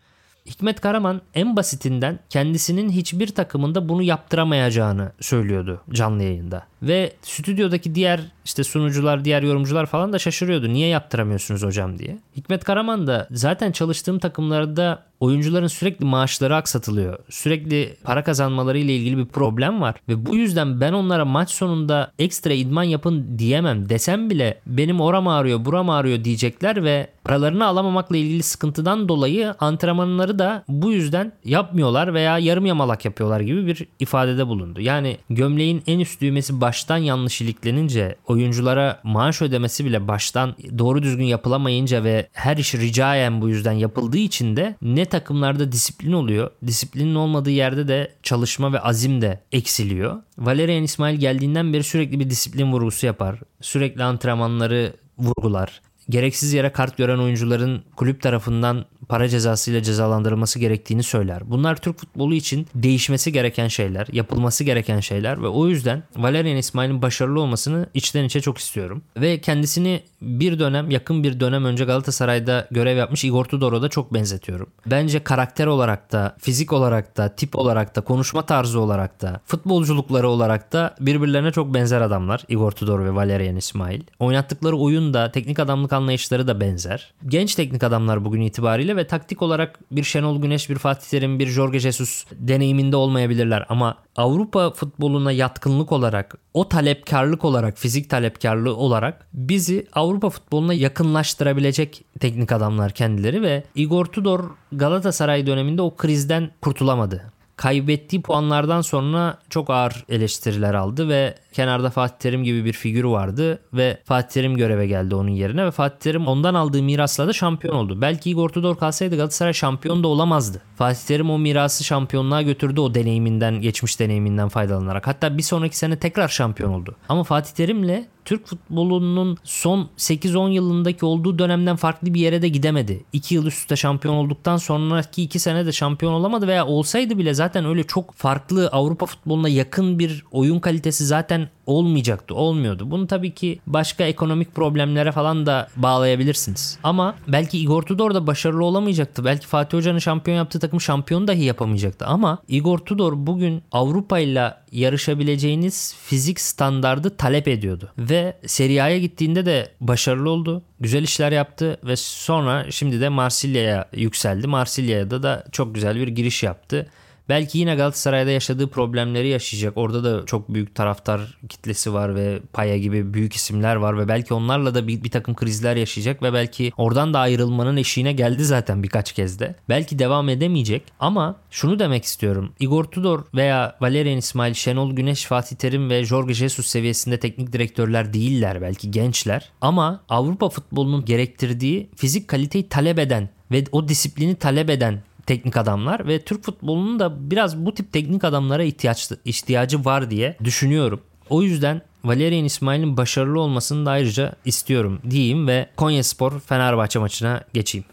Hikmet 0.46 0.82
Karaman 0.82 1.22
en 1.34 1.56
basitinden 1.56 2.20
kendisinin 2.30 2.90
hiçbir 2.90 3.28
takımında 3.28 3.90
bunu 3.90 4.02
yaptıramayacağını 4.02 5.12
söylüyordu 5.20 5.82
canlı 5.92 6.24
yayında. 6.24 6.71
Ve 6.82 7.14
stüdyodaki 7.22 7.96
diğer 7.96 8.22
işte 8.46 8.64
sunucular, 8.64 9.26
diğer 9.26 9.44
yorumcular 9.44 9.86
falan 9.86 10.14
da 10.14 10.20
şaşırıyordu. 10.20 10.74
Niye 10.74 10.88
yaptıramıyorsunuz 10.88 11.64
hocam 11.64 12.00
diye. 12.00 12.20
Hikmet 12.38 12.64
Karaman 12.64 13.08
da 13.08 13.28
zaten 13.32 13.72
çalıştığım 13.72 14.20
takımlarda 14.20 15.04
oyuncuların 15.22 15.68
sürekli 15.68 16.06
maaşları 16.06 16.56
aksatılıyor. 16.56 17.20
Sürekli 17.30 17.96
para 18.04 18.24
kazanmaları 18.24 18.78
ile 18.78 18.96
ilgili 18.96 19.18
bir 19.18 19.26
problem 19.26 19.82
var 19.82 19.96
ve 20.10 20.26
bu 20.26 20.36
yüzden 20.36 20.82
ben 20.82 20.94
onlara 20.94 21.26
maç 21.26 21.50
sonunda 21.50 22.12
ekstra 22.20 22.54
idman 22.54 22.84
yapın 22.84 23.40
diyemem. 23.40 23.90
Desem 23.90 24.30
bile 24.30 24.62
benim 24.66 25.02
oram 25.02 25.28
ağrıyor, 25.28 25.66
buram 25.66 25.90
ağrıyor 25.90 26.24
diyecekler 26.24 26.84
ve 26.84 27.08
paralarını 27.24 27.66
alamamakla 27.66 28.18
ilgili 28.18 28.44
sıkıntıdan 28.44 29.10
dolayı 29.10 29.56
antrenmanları 29.60 30.40
da 30.40 30.64
bu 30.68 30.92
yüzden 30.92 31.34
yapmıyorlar 31.46 32.14
veya 32.14 32.38
yarım 32.38 32.66
yamalak 32.66 33.06
yapıyorlar 33.06 33.40
gibi 33.40 33.68
bir 33.68 33.88
ifadede 34.00 34.48
bulundu. 34.48 34.82
Yani 34.82 35.18
gömleğin 35.30 35.84
en 35.88 36.00
üst 36.00 36.22
düğmesi 36.22 36.62
baştan 36.72 36.98
yanlış 36.98 37.42
iliklenince 37.42 38.16
oyunculara 38.28 39.00
maaş 39.04 39.42
ödemesi 39.42 39.86
bile 39.86 40.08
baştan 40.08 40.56
doğru 40.78 41.04
düzgün 41.04 41.24
yapılamayınca 41.24 42.04
ve 42.04 42.28
her 42.34 42.58
iş 42.58 42.76
ricayen 42.76 43.42
bu 43.42 43.50
yüzden 43.50 43.72
yapıldığı 43.72 44.18
için 44.18 44.56
de 44.56 44.76
ne 44.82 45.06
takımlarda 45.06 45.72
disiplin 45.72 46.12
oluyor. 46.12 46.52
Disiplinin 46.68 47.16
olmadığı 47.16 47.50
yerde 47.50 47.88
de 47.88 48.12
çalışma 48.24 48.74
ve 48.74 48.80
azim 48.80 49.22
de 49.22 49.40
eksiliyor. 49.52 50.18
Valerian 50.38 50.84
İsmail 50.84 51.20
geldiğinden 51.20 51.74
beri 51.74 51.84
sürekli 51.84 52.20
bir 52.20 52.30
disiplin 52.30 52.72
vurgusu 52.72 53.06
yapar. 53.06 53.40
Sürekli 53.62 54.04
antrenmanları 54.04 54.94
vurgular 55.18 55.82
gereksiz 56.10 56.54
yere 56.54 56.72
kart 56.72 56.98
gören 56.98 57.18
oyuncuların 57.18 57.84
kulüp 57.96 58.22
tarafından 58.22 58.86
para 59.10 59.30
cezasıyla 59.30 59.84
cezalandırılması 59.84 60.60
gerektiğini 60.60 61.04
söyler. 61.04 61.42
Bunlar 61.46 61.76
Türk 61.76 62.00
futbolu 62.00 62.34
için 62.34 62.68
değişmesi 62.76 63.32
gereken 63.32 63.68
şeyler, 63.68 64.08
yapılması 64.12 64.64
gereken 64.64 65.00
şeyler 65.00 65.44
ve 65.44 65.48
o 65.48 65.68
yüzden 65.68 66.04
Valerian 66.16 66.58
İsmail'in 66.58 67.02
başarılı 67.02 67.42
olmasını 67.42 67.86
içten 67.94 68.24
içe 68.24 68.42
çok 68.42 68.58
istiyorum. 68.58 69.02
Ve 69.18 69.42
kendisini 69.42 70.04
bir 70.22 70.60
dönem, 70.60 70.92
yakın 70.92 71.24
bir 71.24 71.40
dönem 71.40 71.66
önce 71.66 71.86
Galatasaray'da 71.86 72.68
görev 72.72 72.98
yapmış 72.98 73.24
Igor 73.24 73.46
Tudor'a 73.46 73.82
da 73.82 73.90
çok 73.90 74.14
benzetiyorum. 74.14 74.70
Bence 74.86 75.24
karakter 75.24 75.68
olarak 75.68 76.12
da, 76.12 76.36
fizik 76.40 76.74
olarak 76.74 77.18
da, 77.18 77.36
tip 77.36 77.56
olarak 77.56 77.96
da, 77.96 78.02
konuşma 78.02 78.46
tarzı 78.46 78.80
olarak 78.80 79.22
da, 79.22 79.42
futbolculukları 79.46 80.30
olarak 80.30 80.74
da 80.74 80.96
birbirlerine 81.00 81.52
çok 81.52 81.74
benzer 81.74 82.02
adamlar 82.02 82.44
Igor 82.50 82.72
Tudor 82.72 83.06
ve 83.06 83.16
Valerian 83.16 83.56
İsmail. 83.56 84.02
Oynattıkları 84.20 84.78
oyun 84.78 85.14
da, 85.14 85.32
teknik 85.32 85.60
adamlık 85.60 85.91
anlayışları 85.94 86.48
da 86.48 86.62
benzer. 86.62 87.14
Genç 87.28 87.56
teknik 87.56 87.84
adamlar 87.84 88.26
bugün 88.26 88.42
itibariyle 88.42 88.96
ve 88.96 89.08
taktik 89.08 89.42
olarak 89.42 89.80
bir 89.92 90.04
Şenol 90.04 90.42
Güneş, 90.42 90.70
bir 90.70 90.76
Fatih 90.76 91.10
Terim, 91.10 91.40
bir 91.40 91.48
Jorge 91.48 91.80
Jesus 91.80 92.26
deneyiminde 92.32 92.96
olmayabilirler 92.96 93.66
ama 93.70 93.98
Avrupa 94.16 94.72
futboluna 94.72 95.32
yatkınlık 95.32 95.92
olarak, 95.92 96.38
o 96.54 96.70
talepkarlık 96.70 97.46
olarak, 97.46 97.78
fizik 97.78 98.10
talepkarlığı 98.10 98.76
olarak 98.76 99.28
bizi 99.34 99.88
Avrupa 99.94 100.30
futboluna 100.30 100.74
yakınlaştırabilecek 100.74 102.04
teknik 102.20 102.52
adamlar 102.52 102.92
kendileri 102.92 103.42
ve 103.42 103.64
Igor 103.76 104.06
Tudor 104.06 104.44
Galatasaray 104.72 105.48
döneminde 105.48 105.82
o 105.82 105.96
krizden 105.96 106.52
kurtulamadı 106.62 107.32
kaybettiği 107.62 108.22
puanlardan 108.22 108.82
sonra 108.82 109.38
çok 109.50 109.70
ağır 109.70 110.06
eleştiriler 110.10 110.74
aldı 110.74 111.10
ve 111.10 111.36
kenarda 111.52 111.90
Fatih 111.90 112.18
Terim 112.18 112.44
gibi 112.44 112.66
bir 112.66 112.74
figürü 112.74 113.08
vardı 113.08 113.60
ve 113.74 113.98
Fatih 114.06 114.30
Terim 114.30 114.58
göreve 114.58 114.88
geldi 114.88 115.16
onun 115.16 115.30
yerine 115.30 115.66
ve 115.66 115.72
Fatih 115.72 116.00
Terim 116.00 116.28
ondan 116.28 116.54
aldığı 116.54 116.84
mirasla 116.84 117.28
da 117.28 117.34
şampiyon 117.34 117.76
oldu. 117.76 118.02
Belki 118.02 118.30
Igor 118.30 118.50
Tudor 118.50 118.78
kalsaydı 118.78 119.16
Galatasaray 119.16 119.54
şampiyon 119.54 120.04
da 120.04 120.08
olamazdı. 120.08 120.62
Fatih 120.76 121.02
Terim 121.08 121.30
o 121.30 121.40
mirası 121.40 121.84
şampiyonluğa 121.84 122.42
götürdü 122.42 122.80
o 122.80 122.96
deneyiminden, 122.96 123.62
geçmiş 123.62 124.00
deneyiminden 124.00 124.50
faydalanarak. 124.50 125.08
Hatta 125.08 125.38
bir 125.38 125.44
sonraki 125.44 125.78
sene 125.78 126.00
tekrar 126.00 126.28
şampiyon 126.28 126.74
oldu. 126.74 126.96
Ama 127.10 127.24
Fatih 127.24 127.52
Terim'le 127.52 128.06
Türk 128.26 128.48
futbolunun 128.48 129.38
son 129.44 129.90
8-10 129.98 130.52
yılındaki 130.52 131.06
olduğu 131.06 131.40
dönemden 131.40 131.76
farklı 131.76 132.14
bir 132.14 132.20
yere 132.20 132.42
de 132.42 132.48
gidemedi. 132.48 133.04
2 133.14 133.36
yıl 133.36 133.46
üst 133.46 133.58
üste 133.58 133.76
şampiyon 133.76 134.16
olduktan 134.16 134.58
sonraki 134.58 135.24
2 135.24 135.40
sene 135.40 135.66
de 135.66 135.72
şampiyon 135.72 136.14
olamadı 136.14 136.48
veya 136.48 136.68
olsaydı 136.68 137.18
bile 137.18 137.34
zaten 137.34 137.66
öyle 137.66 137.84
çok 137.84 138.14
farklı 138.14 138.68
Avrupa 138.68 139.06
futboluna 139.06 139.50
yakın 139.50 140.00
bir 140.00 140.24
oyun 140.32 140.60
kalitesi 140.60 141.06
zaten 141.06 141.41
olmayacaktı, 141.66 142.36
olmuyordu. 142.36 142.92
Bunu 142.92 143.08
tabii 143.08 143.32
ki 143.32 143.60
başka 143.68 144.04
ekonomik 144.04 144.56
problemlere 144.56 145.12
falan 145.12 145.46
da 145.46 145.68
bağlayabilirsiniz. 145.76 146.80
Ama 146.84 147.16
belki 147.28 147.60
Igor 147.60 147.84
Tudor 147.84 148.14
da 148.14 148.28
başarılı 148.28 148.66
olamayacaktı. 148.66 149.26
Belki 149.26 149.48
Fatih 149.48 149.78
Hoca'nın 149.78 150.00
şampiyon 150.00 150.38
yaptığı 150.38 150.60
takım 150.60 150.82
şampiyon 150.82 151.28
dahi 151.28 151.44
yapamayacaktı. 151.44 152.06
Ama 152.06 152.38
Igor 152.48 152.78
Tudor 152.78 153.14
bugün 153.16 153.64
Avrupa 153.72 154.20
ile 154.20 154.54
yarışabileceğiniz 154.72 155.96
fizik 156.06 156.40
standardı 156.40 157.18
talep 157.18 157.48
ediyordu. 157.48 157.92
Ve 157.98 158.38
Serie 158.46 158.82
A'ya 158.82 158.98
gittiğinde 158.98 159.46
de 159.46 159.72
başarılı 159.82 160.30
oldu. 160.30 160.64
Güzel 160.80 161.04
işler 161.04 161.32
yaptı 161.32 161.78
ve 161.84 161.96
sonra 161.96 162.72
şimdi 162.72 163.02
de 163.02 163.10
Marsilya'ya 163.10 163.86
yükseldi. 163.94 164.48
Marsilya'da 164.48 165.24
da 165.24 165.44
çok 165.52 165.76
güzel 165.76 165.96
bir 165.96 166.08
giriş 166.08 166.44
yaptı. 166.44 166.88
Belki 167.30 167.58
yine 167.58 167.76
Galatasaray'da 167.76 168.32
yaşadığı 168.32 168.68
problemleri 168.70 169.28
yaşayacak. 169.28 169.74
Orada 169.76 170.04
da 170.04 170.26
çok 170.26 170.54
büyük 170.54 170.76
taraftar 170.76 171.38
kitlesi 171.50 171.94
var 171.94 172.16
ve 172.16 172.40
Paya 172.54 172.78
gibi 172.78 173.14
büyük 173.14 173.34
isimler 173.34 173.76
var 173.76 173.98
ve 173.98 174.08
belki 174.08 174.34
onlarla 174.34 174.76
da 174.76 174.88
bir, 174.88 175.04
bir 175.04 175.12
takım 175.12 175.36
krizler 175.36 175.76
yaşayacak 175.76 176.24
ve 176.24 176.34
belki 176.34 176.72
oradan 176.78 177.14
da 177.14 177.20
ayrılmanın 177.20 177.78
eşiğine 177.78 178.14
geldi 178.14 178.46
zaten 178.46 178.84
birkaç 178.84 179.12
kez 179.12 179.40
de. 179.40 179.56
Belki 179.70 180.00
devam 180.00 180.30
edemeyecek 180.30 180.84
ama 181.00 181.36
şunu 181.52 181.80
demek 181.80 182.04
istiyorum. 182.04 182.54
Igor 182.60 182.84
Tudor 182.84 183.24
veya 183.36 183.76
Valerian 183.82 184.18
İsmail, 184.18 184.54
Şenol 184.54 184.92
Güneş, 184.92 185.26
Fatih 185.26 185.56
Terim 185.56 185.90
ve 185.90 186.06
Jorge 186.06 186.34
Jesus 186.34 186.68
seviyesinde 186.68 187.20
teknik 187.20 187.54
direktörler 187.54 188.14
değiller 188.14 188.62
belki 188.62 188.92
gençler 188.92 189.52
ama 189.62 190.04
Avrupa 190.10 190.50
futbolunun 190.50 191.06
gerektirdiği 191.06 191.90
fizik 191.96 192.28
kaliteyi 192.28 192.70
talep 192.70 193.00
eden 193.00 193.30
ve 193.52 193.64
o 193.72 193.88
disiplini 193.88 194.36
talep 194.36 194.70
eden 194.70 195.04
teknik 195.26 195.58
adamlar 195.58 196.08
ve 196.08 196.22
Türk 196.22 196.44
futbolunun 196.44 197.00
da 197.00 197.32
biraz 197.32 197.58
bu 197.58 197.74
tip 197.74 197.94
teknik 197.94 198.24
adamlara 198.24 198.64
ihtiyaç, 198.64 199.12
ihtiyacı 199.26 199.86
var 199.86 200.12
diye 200.12 200.38
düşünüyorum. 200.44 201.02
O 201.30 201.44
yüzden 201.44 201.82
Valerian 202.04 202.46
İsmail'in 202.46 202.98
başarılı 202.98 203.40
olmasını 203.40 203.86
da 203.86 203.92
ayrıca 203.92 204.34
istiyorum 204.46 205.00
diyeyim 205.10 205.48
ve 205.48 205.70
Konya 205.78 206.04
Spor 206.04 206.40
Fenerbahçe 206.40 207.00
maçına 207.00 207.44
geçeyim. 207.54 207.86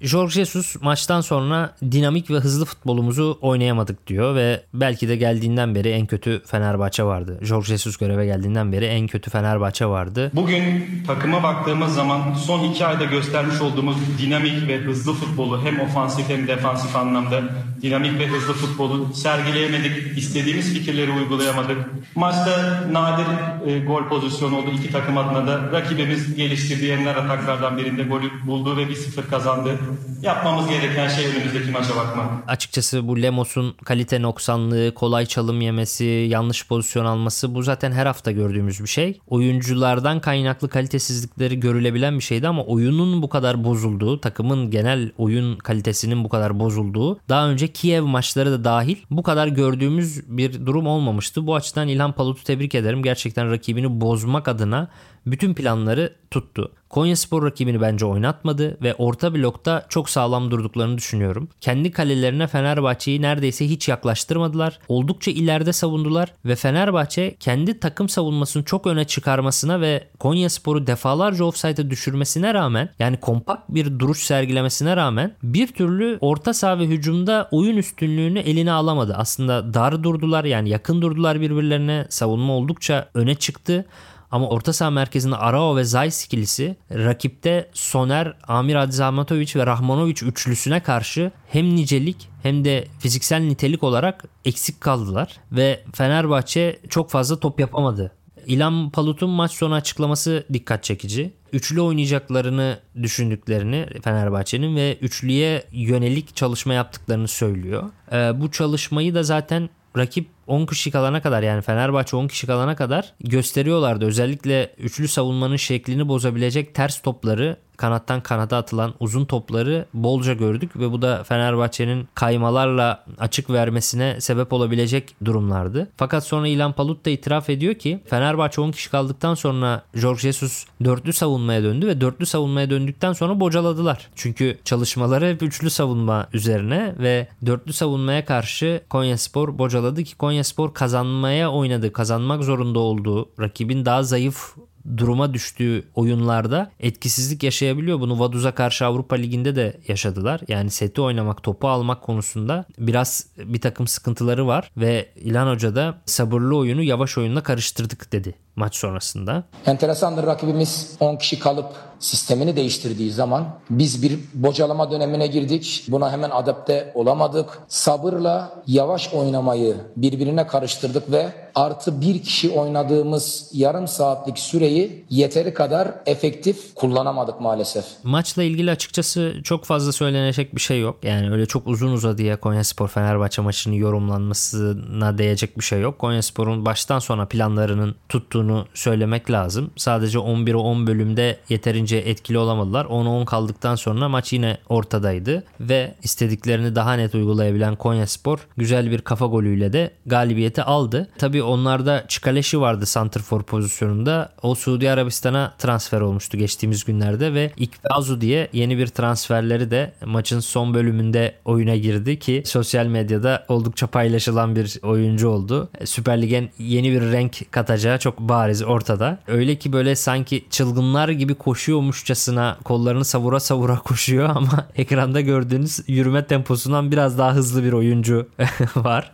Jorge 0.00 0.32
Jesus 0.32 0.82
maçtan 0.82 1.20
sonra 1.20 1.74
dinamik 1.92 2.30
ve 2.30 2.34
hızlı 2.34 2.64
futbolumuzu 2.64 3.38
oynayamadık 3.40 4.06
diyor 4.06 4.34
ve 4.34 4.62
belki 4.74 5.08
de 5.08 5.16
geldiğinden 5.16 5.74
beri 5.74 5.88
en 5.88 6.06
kötü 6.06 6.42
Fenerbahçe 6.46 7.02
vardı. 7.02 7.38
Jorge 7.42 7.66
Jesus 7.66 7.96
göreve 7.96 8.26
geldiğinden 8.26 8.72
beri 8.72 8.84
en 8.84 9.06
kötü 9.06 9.30
Fenerbahçe 9.30 9.86
vardı. 9.86 10.30
Bugün 10.34 10.84
takıma 11.06 11.42
baktığımız 11.42 11.94
zaman 11.94 12.34
son 12.34 12.64
iki 12.64 12.86
ayda 12.86 13.04
göstermiş 13.04 13.60
olduğumuz 13.60 13.96
dinamik 14.22 14.68
ve 14.68 14.78
hızlı 14.78 15.12
futbolu 15.12 15.62
hem 15.64 15.80
ofansif 15.80 16.28
hem 16.28 16.48
defansif 16.48 16.96
anlamda 16.96 17.42
dinamik 17.82 18.18
ve 18.18 18.26
hızlı 18.26 18.52
futbolu 18.52 19.14
sergileyemedik. 19.14 20.18
İstediğimiz 20.18 20.74
fikirleri 20.74 21.12
uygulayamadık. 21.12 21.76
Maçta 22.14 22.84
nadir 22.92 23.26
e, 23.66 23.78
gol 23.78 24.08
pozisyonu 24.08 24.56
oldu 24.56 24.70
iki 24.78 24.92
takım 24.92 25.18
adına 25.18 25.46
da. 25.46 25.72
Rakibimiz 25.72 26.34
geliştirdiği 26.34 26.92
enler 26.92 27.16
ataklardan 27.16 27.78
birinde 27.78 28.02
golü 28.02 28.30
buldu 28.46 28.76
ve 28.76 28.82
1-0 28.82 29.30
kazandı. 29.30 29.78
Yapmamız 30.22 30.68
gereken 30.68 31.08
şey 31.08 31.26
önümüzdeki 31.26 31.70
maça 31.70 31.96
bakmak. 31.96 32.26
Açıkçası 32.46 33.08
bu 33.08 33.22
Lemos'un 33.22 33.74
kalite 33.84 34.22
noksanlığı, 34.22 34.94
kolay 34.94 35.26
çalım 35.26 35.60
yemesi, 35.60 36.04
yanlış 36.04 36.66
pozisyon 36.66 37.04
alması 37.04 37.54
bu 37.54 37.62
zaten 37.62 37.92
her 37.92 38.06
hafta 38.06 38.30
gördüğümüz 38.30 38.80
bir 38.82 38.88
şey. 38.88 39.20
Oyunculardan 39.26 40.20
kaynaklı 40.20 40.68
kalitesizlikleri 40.68 41.60
görülebilen 41.60 42.18
bir 42.18 42.24
şeydi 42.24 42.48
ama 42.48 42.64
oyunun 42.64 43.22
bu 43.22 43.28
kadar 43.28 43.64
bozulduğu, 43.64 44.20
takımın 44.20 44.70
genel 44.70 45.12
oyun 45.18 45.56
kalitesinin 45.56 46.24
bu 46.24 46.28
kadar 46.28 46.60
bozulduğu, 46.60 47.20
daha 47.28 47.48
önce 47.48 47.68
Kiev 47.68 48.02
maçları 48.02 48.50
da 48.50 48.64
dahil 48.64 48.96
bu 49.10 49.22
kadar 49.22 49.46
gördüğümüz 49.48 50.38
bir 50.38 50.66
durum 50.66 50.86
olmamıştı. 50.86 51.46
Bu 51.46 51.54
açıdan 51.54 51.88
İlhan 51.88 52.12
Palut'u 52.12 52.44
tebrik 52.44 52.74
ederim. 52.74 53.02
Gerçekten 53.02 53.50
rakibini 53.50 54.00
bozmak 54.00 54.48
adına 54.48 54.88
bütün 55.26 55.54
planları 55.54 56.14
tuttu. 56.30 56.72
Konyaspor 56.90 57.44
rakibini 57.46 57.80
bence 57.80 58.06
oynatmadı 58.06 58.78
ve 58.82 58.94
orta 58.94 59.34
blokta 59.34 59.86
çok 59.88 60.10
sağlam 60.10 60.50
durduklarını 60.50 60.98
düşünüyorum. 60.98 61.48
Kendi 61.60 61.90
kalelerine 61.90 62.46
Fenerbahçe'yi 62.46 63.22
neredeyse 63.22 63.68
hiç 63.68 63.88
yaklaştırmadılar. 63.88 64.78
Oldukça 64.88 65.30
ileride 65.30 65.72
savundular 65.72 66.32
ve 66.44 66.56
Fenerbahçe 66.56 67.36
kendi 67.40 67.80
takım 67.80 68.08
savunmasını 68.08 68.64
çok 68.64 68.86
öne 68.86 69.04
çıkarmasına 69.04 69.80
ve 69.80 70.04
Konyaspor'u 70.18 70.86
defalarca 70.86 71.44
offside'a 71.44 71.90
düşürmesine 71.90 72.54
rağmen 72.54 72.88
yani 72.98 73.16
kompakt 73.16 73.68
bir 73.68 73.98
duruş 73.98 74.18
sergilemesine 74.18 74.96
rağmen 74.96 75.34
bir 75.42 75.66
türlü 75.66 76.18
orta 76.20 76.54
saha 76.54 76.78
ve 76.78 76.86
hücumda 76.86 77.48
oyun 77.50 77.76
üstünlüğünü 77.76 78.38
eline 78.38 78.72
alamadı. 78.72 79.14
Aslında 79.16 79.74
dar 79.74 80.02
durdular 80.02 80.44
yani 80.44 80.68
yakın 80.68 81.02
durdular 81.02 81.40
birbirlerine. 81.40 82.06
Savunma 82.08 82.52
oldukça 82.52 83.08
öne 83.14 83.34
çıktı. 83.34 83.84
Ama 84.30 84.48
orta 84.48 84.72
saha 84.72 84.90
merkezinde 84.90 85.36
Arao 85.36 85.76
ve 85.76 85.84
Zayis 85.84 86.24
ikilisi 86.24 86.76
rakipte 86.92 87.70
Soner, 87.72 88.36
Amir 88.48 88.74
Adzamatovic 88.74 89.52
ve 89.56 89.66
Rahmanovic 89.66 90.26
üçlüsüne 90.26 90.82
karşı 90.82 91.30
hem 91.48 91.76
nicelik 91.76 92.28
hem 92.42 92.64
de 92.64 92.84
fiziksel 92.98 93.40
nitelik 93.40 93.82
olarak 93.82 94.24
eksik 94.44 94.80
kaldılar 94.80 95.36
ve 95.52 95.84
Fenerbahçe 95.94 96.80
çok 96.88 97.10
fazla 97.10 97.40
top 97.40 97.60
yapamadı. 97.60 98.12
İlhan 98.46 98.90
Palut'un 98.90 99.30
maç 99.30 99.52
sonu 99.52 99.74
açıklaması 99.74 100.44
dikkat 100.52 100.84
çekici. 100.84 101.32
Üçlü 101.52 101.80
oynayacaklarını 101.80 102.78
düşündüklerini 103.02 103.86
Fenerbahçe'nin 104.04 104.76
ve 104.76 104.98
üçlüye 105.00 105.64
yönelik 105.72 106.36
çalışma 106.36 106.74
yaptıklarını 106.74 107.28
söylüyor. 107.28 107.90
Ee, 108.12 108.40
bu 108.40 108.50
çalışmayı 108.50 109.14
da 109.14 109.22
zaten 109.22 109.70
rakip 109.98 110.28
10 110.46 110.66
kişi 110.66 110.90
kalana 110.90 111.22
kadar 111.22 111.42
yani 111.42 111.62
Fenerbahçe 111.62 112.16
10 112.16 112.28
kişi 112.28 112.46
kalana 112.46 112.76
kadar 112.76 113.14
gösteriyorlardı. 113.20 114.04
Özellikle 114.04 114.74
üçlü 114.78 115.08
savunmanın 115.08 115.56
şeklini 115.56 116.08
bozabilecek 116.08 116.74
ters 116.74 117.00
topları 117.02 117.56
kanattan 117.78 118.20
kanada 118.20 118.56
atılan 118.56 118.94
uzun 119.00 119.24
topları 119.24 119.86
bolca 119.94 120.34
gördük 120.34 120.76
ve 120.76 120.92
bu 120.92 121.02
da 121.02 121.24
Fenerbahçe'nin 121.24 122.08
kaymalarla 122.14 123.04
açık 123.18 123.50
vermesine 123.50 124.20
sebep 124.20 124.52
olabilecek 124.52 125.14
durumlardı. 125.24 125.90
Fakat 125.96 126.24
sonra 126.24 126.48
İlhan 126.48 126.72
Palut 126.72 127.06
da 127.06 127.10
itiraf 127.10 127.50
ediyor 127.50 127.74
ki 127.74 128.00
Fenerbahçe 128.06 128.60
10 128.60 128.70
kişi 128.70 128.90
kaldıktan 128.90 129.34
sonra 129.34 129.82
Jorge 129.94 130.20
Jesus 130.20 130.64
dörtlü 130.84 131.12
savunmaya 131.12 131.62
döndü 131.62 131.86
ve 131.86 132.00
dörtlü 132.00 132.26
savunmaya 132.26 132.70
döndükten 132.70 133.12
sonra 133.12 133.40
bocaladılar. 133.40 134.08
Çünkü 134.14 134.58
çalışmaları 134.64 135.26
hep 135.28 135.42
üçlü 135.42 135.70
savunma 135.70 136.28
üzerine 136.32 136.94
ve 136.98 137.28
dörtlü 137.46 137.72
savunmaya 137.72 138.24
karşı 138.24 138.80
Konyaspor 138.90 139.58
bocaladı 139.58 140.04
ki 140.04 140.16
Konyaspor 140.16 140.74
kazanmaya 140.74 141.50
oynadı. 141.50 141.92
Kazanmak 141.92 142.44
zorunda 142.44 142.78
olduğu 142.78 143.28
rakibin 143.40 143.84
daha 143.84 144.02
zayıf 144.02 144.54
duruma 144.96 145.34
düştüğü 145.34 145.84
oyunlarda 145.94 146.70
etkisizlik 146.80 147.42
yaşayabiliyor. 147.42 148.00
Bunu 148.00 148.18
Vaduz'a 148.18 148.54
karşı 148.54 148.86
Avrupa 148.86 149.16
Ligi'nde 149.16 149.56
de 149.56 149.80
yaşadılar. 149.88 150.40
Yani 150.48 150.70
seti 150.70 151.00
oynamak, 151.00 151.42
topu 151.42 151.68
almak 151.68 152.02
konusunda 152.02 152.64
biraz 152.78 153.26
bir 153.38 153.60
takım 153.60 153.86
sıkıntıları 153.86 154.46
var 154.46 154.70
ve 154.76 155.08
İlhan 155.16 155.54
Hoca 155.54 155.76
da 155.76 155.98
sabırlı 156.06 156.56
oyunu 156.56 156.82
yavaş 156.82 157.18
oyunla 157.18 157.42
karıştırdık 157.42 158.12
dedi 158.12 158.34
maç 158.56 158.76
sonrasında. 158.76 159.44
Enteresandır 159.66 160.26
rakibimiz 160.26 160.96
10 161.00 161.16
kişi 161.16 161.38
kalıp 161.38 161.66
sistemini 161.98 162.56
değiştirdiği 162.56 163.10
zaman 163.10 163.46
biz 163.70 164.02
bir 164.02 164.18
bocalama 164.34 164.90
dönemine 164.90 165.26
girdik. 165.26 165.84
Buna 165.88 166.12
hemen 166.12 166.30
adapte 166.30 166.92
olamadık. 166.94 167.58
Sabırla 167.68 168.62
yavaş 168.66 169.14
oynamayı 169.14 169.76
birbirine 169.96 170.46
karıştırdık 170.46 171.12
ve 171.12 171.32
artı 171.54 172.00
bir 172.00 172.22
kişi 172.22 172.50
oynadığımız 172.50 173.50
yarım 173.52 173.88
saatlik 173.88 174.38
süreyi 174.38 175.04
yeteri 175.10 175.54
kadar 175.54 175.94
efektif 176.06 176.74
kullanamadık 176.74 177.40
maalesef. 177.40 177.84
Maçla 178.02 178.42
ilgili 178.42 178.70
açıkçası 178.70 179.34
çok 179.44 179.64
fazla 179.64 179.92
söylenecek 179.92 180.54
bir 180.54 180.60
şey 180.60 180.80
yok. 180.80 180.96
Yani 181.02 181.30
öyle 181.30 181.46
çok 181.46 181.66
uzun 181.66 181.92
uzadıya 181.92 182.40
Konyaspor 182.40 182.88
Fenerbahçe 182.88 183.42
maçının 183.42 183.74
yorumlanmasına 183.74 185.18
değecek 185.18 185.58
bir 185.58 185.64
şey 185.64 185.80
yok. 185.80 185.98
Konyaspor'un 185.98 186.64
baştan 186.64 186.98
sona 186.98 187.26
planlarının 187.26 187.94
tuttuğunu 188.08 188.66
söylemek 188.74 189.30
lazım. 189.30 189.70
Sadece 189.76 190.18
11'e 190.18 190.56
10 190.56 190.86
bölümde 190.86 191.38
yeterince 191.48 191.87
etkili 191.96 192.38
olamadılar. 192.38 192.84
10'a 192.84 193.08
10 193.08 193.24
kaldıktan 193.24 193.74
sonra 193.74 194.08
maç 194.08 194.32
yine 194.32 194.58
ortadaydı 194.68 195.44
ve 195.60 195.94
istediklerini 196.02 196.74
daha 196.74 196.94
net 196.94 197.14
uygulayabilen 197.14 197.76
Konyaspor 197.76 198.38
güzel 198.56 198.90
bir 198.90 199.00
kafa 199.00 199.26
golüyle 199.26 199.72
de 199.72 199.90
galibiyeti 200.06 200.62
aldı. 200.62 201.08
Tabii 201.18 201.42
onlarda 201.42 202.04
Çikaleşi 202.08 202.60
vardı 202.60 202.86
santrfor 202.86 203.42
pozisyonunda. 203.42 204.32
O 204.42 204.54
Suudi 204.54 204.90
Arabistan'a 204.90 205.54
transfer 205.58 206.00
olmuştu 206.00 206.38
geçtiğimiz 206.38 206.84
günlerde 206.84 207.34
ve 207.34 207.50
İkbazu 207.56 208.20
diye 208.20 208.48
yeni 208.52 208.78
bir 208.78 208.86
transferleri 208.86 209.70
de 209.70 209.92
maçın 210.04 210.40
son 210.40 210.74
bölümünde 210.74 211.34
oyuna 211.44 211.76
girdi 211.76 212.18
ki 212.18 212.42
sosyal 212.46 212.86
medyada 212.86 213.44
oldukça 213.48 213.86
paylaşılan 213.86 214.56
bir 214.56 214.78
oyuncu 214.82 215.28
oldu. 215.28 215.68
Süper 215.84 216.22
Lig'e 216.22 216.48
yeni 216.58 216.92
bir 216.92 217.00
renk 217.00 217.52
katacağı 217.52 217.98
çok 217.98 218.18
bariz 218.18 218.62
ortada. 218.62 219.18
Öyle 219.26 219.56
ki 219.56 219.72
böyle 219.72 219.96
sanki 219.96 220.44
çılgınlar 220.50 221.08
gibi 221.08 221.34
koşuyormuşçasına 221.78 222.58
kollarını 222.64 223.04
savura 223.04 223.40
savura 223.40 223.78
koşuyor 223.84 224.28
ama 224.28 224.68
ekranda 224.76 225.20
gördüğünüz 225.20 225.80
yürüme 225.86 226.26
temposundan 226.26 226.92
biraz 226.92 227.18
daha 227.18 227.34
hızlı 227.34 227.64
bir 227.64 227.72
oyuncu 227.72 228.28
var. 228.76 229.12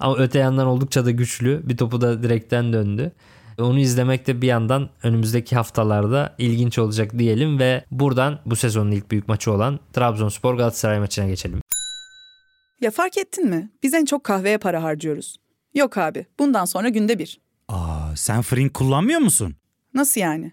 Ama 0.00 0.16
öte 0.16 0.38
yandan 0.38 0.66
oldukça 0.66 1.04
da 1.04 1.10
güçlü. 1.10 1.60
Bir 1.64 1.76
topu 1.76 2.00
da 2.00 2.22
direkten 2.22 2.72
döndü. 2.72 3.12
Onu 3.58 3.78
izlemek 3.78 4.26
de 4.26 4.42
bir 4.42 4.46
yandan 4.46 4.88
önümüzdeki 5.02 5.56
haftalarda 5.56 6.34
ilginç 6.38 6.78
olacak 6.78 7.18
diyelim 7.18 7.58
ve 7.58 7.84
buradan 7.90 8.38
bu 8.46 8.56
sezonun 8.56 8.90
ilk 8.90 9.10
büyük 9.10 9.28
maçı 9.28 9.52
olan 9.52 9.80
Trabzonspor 9.92 10.54
Galatasaray 10.54 10.98
maçına 10.98 11.26
geçelim. 11.28 11.60
Ya 12.80 12.90
fark 12.90 13.18
ettin 13.18 13.48
mi? 13.48 13.70
Biz 13.82 13.94
en 13.94 14.04
çok 14.04 14.24
kahveye 14.24 14.58
para 14.58 14.82
harcıyoruz. 14.82 15.36
Yok 15.74 15.98
abi, 15.98 16.26
bundan 16.38 16.64
sonra 16.64 16.88
günde 16.88 17.18
bir. 17.18 17.40
Aa, 17.68 18.16
sen 18.16 18.42
Frink 18.42 18.74
kullanmıyor 18.74 19.20
musun? 19.20 19.56
Nasıl 19.94 20.20
yani? 20.20 20.52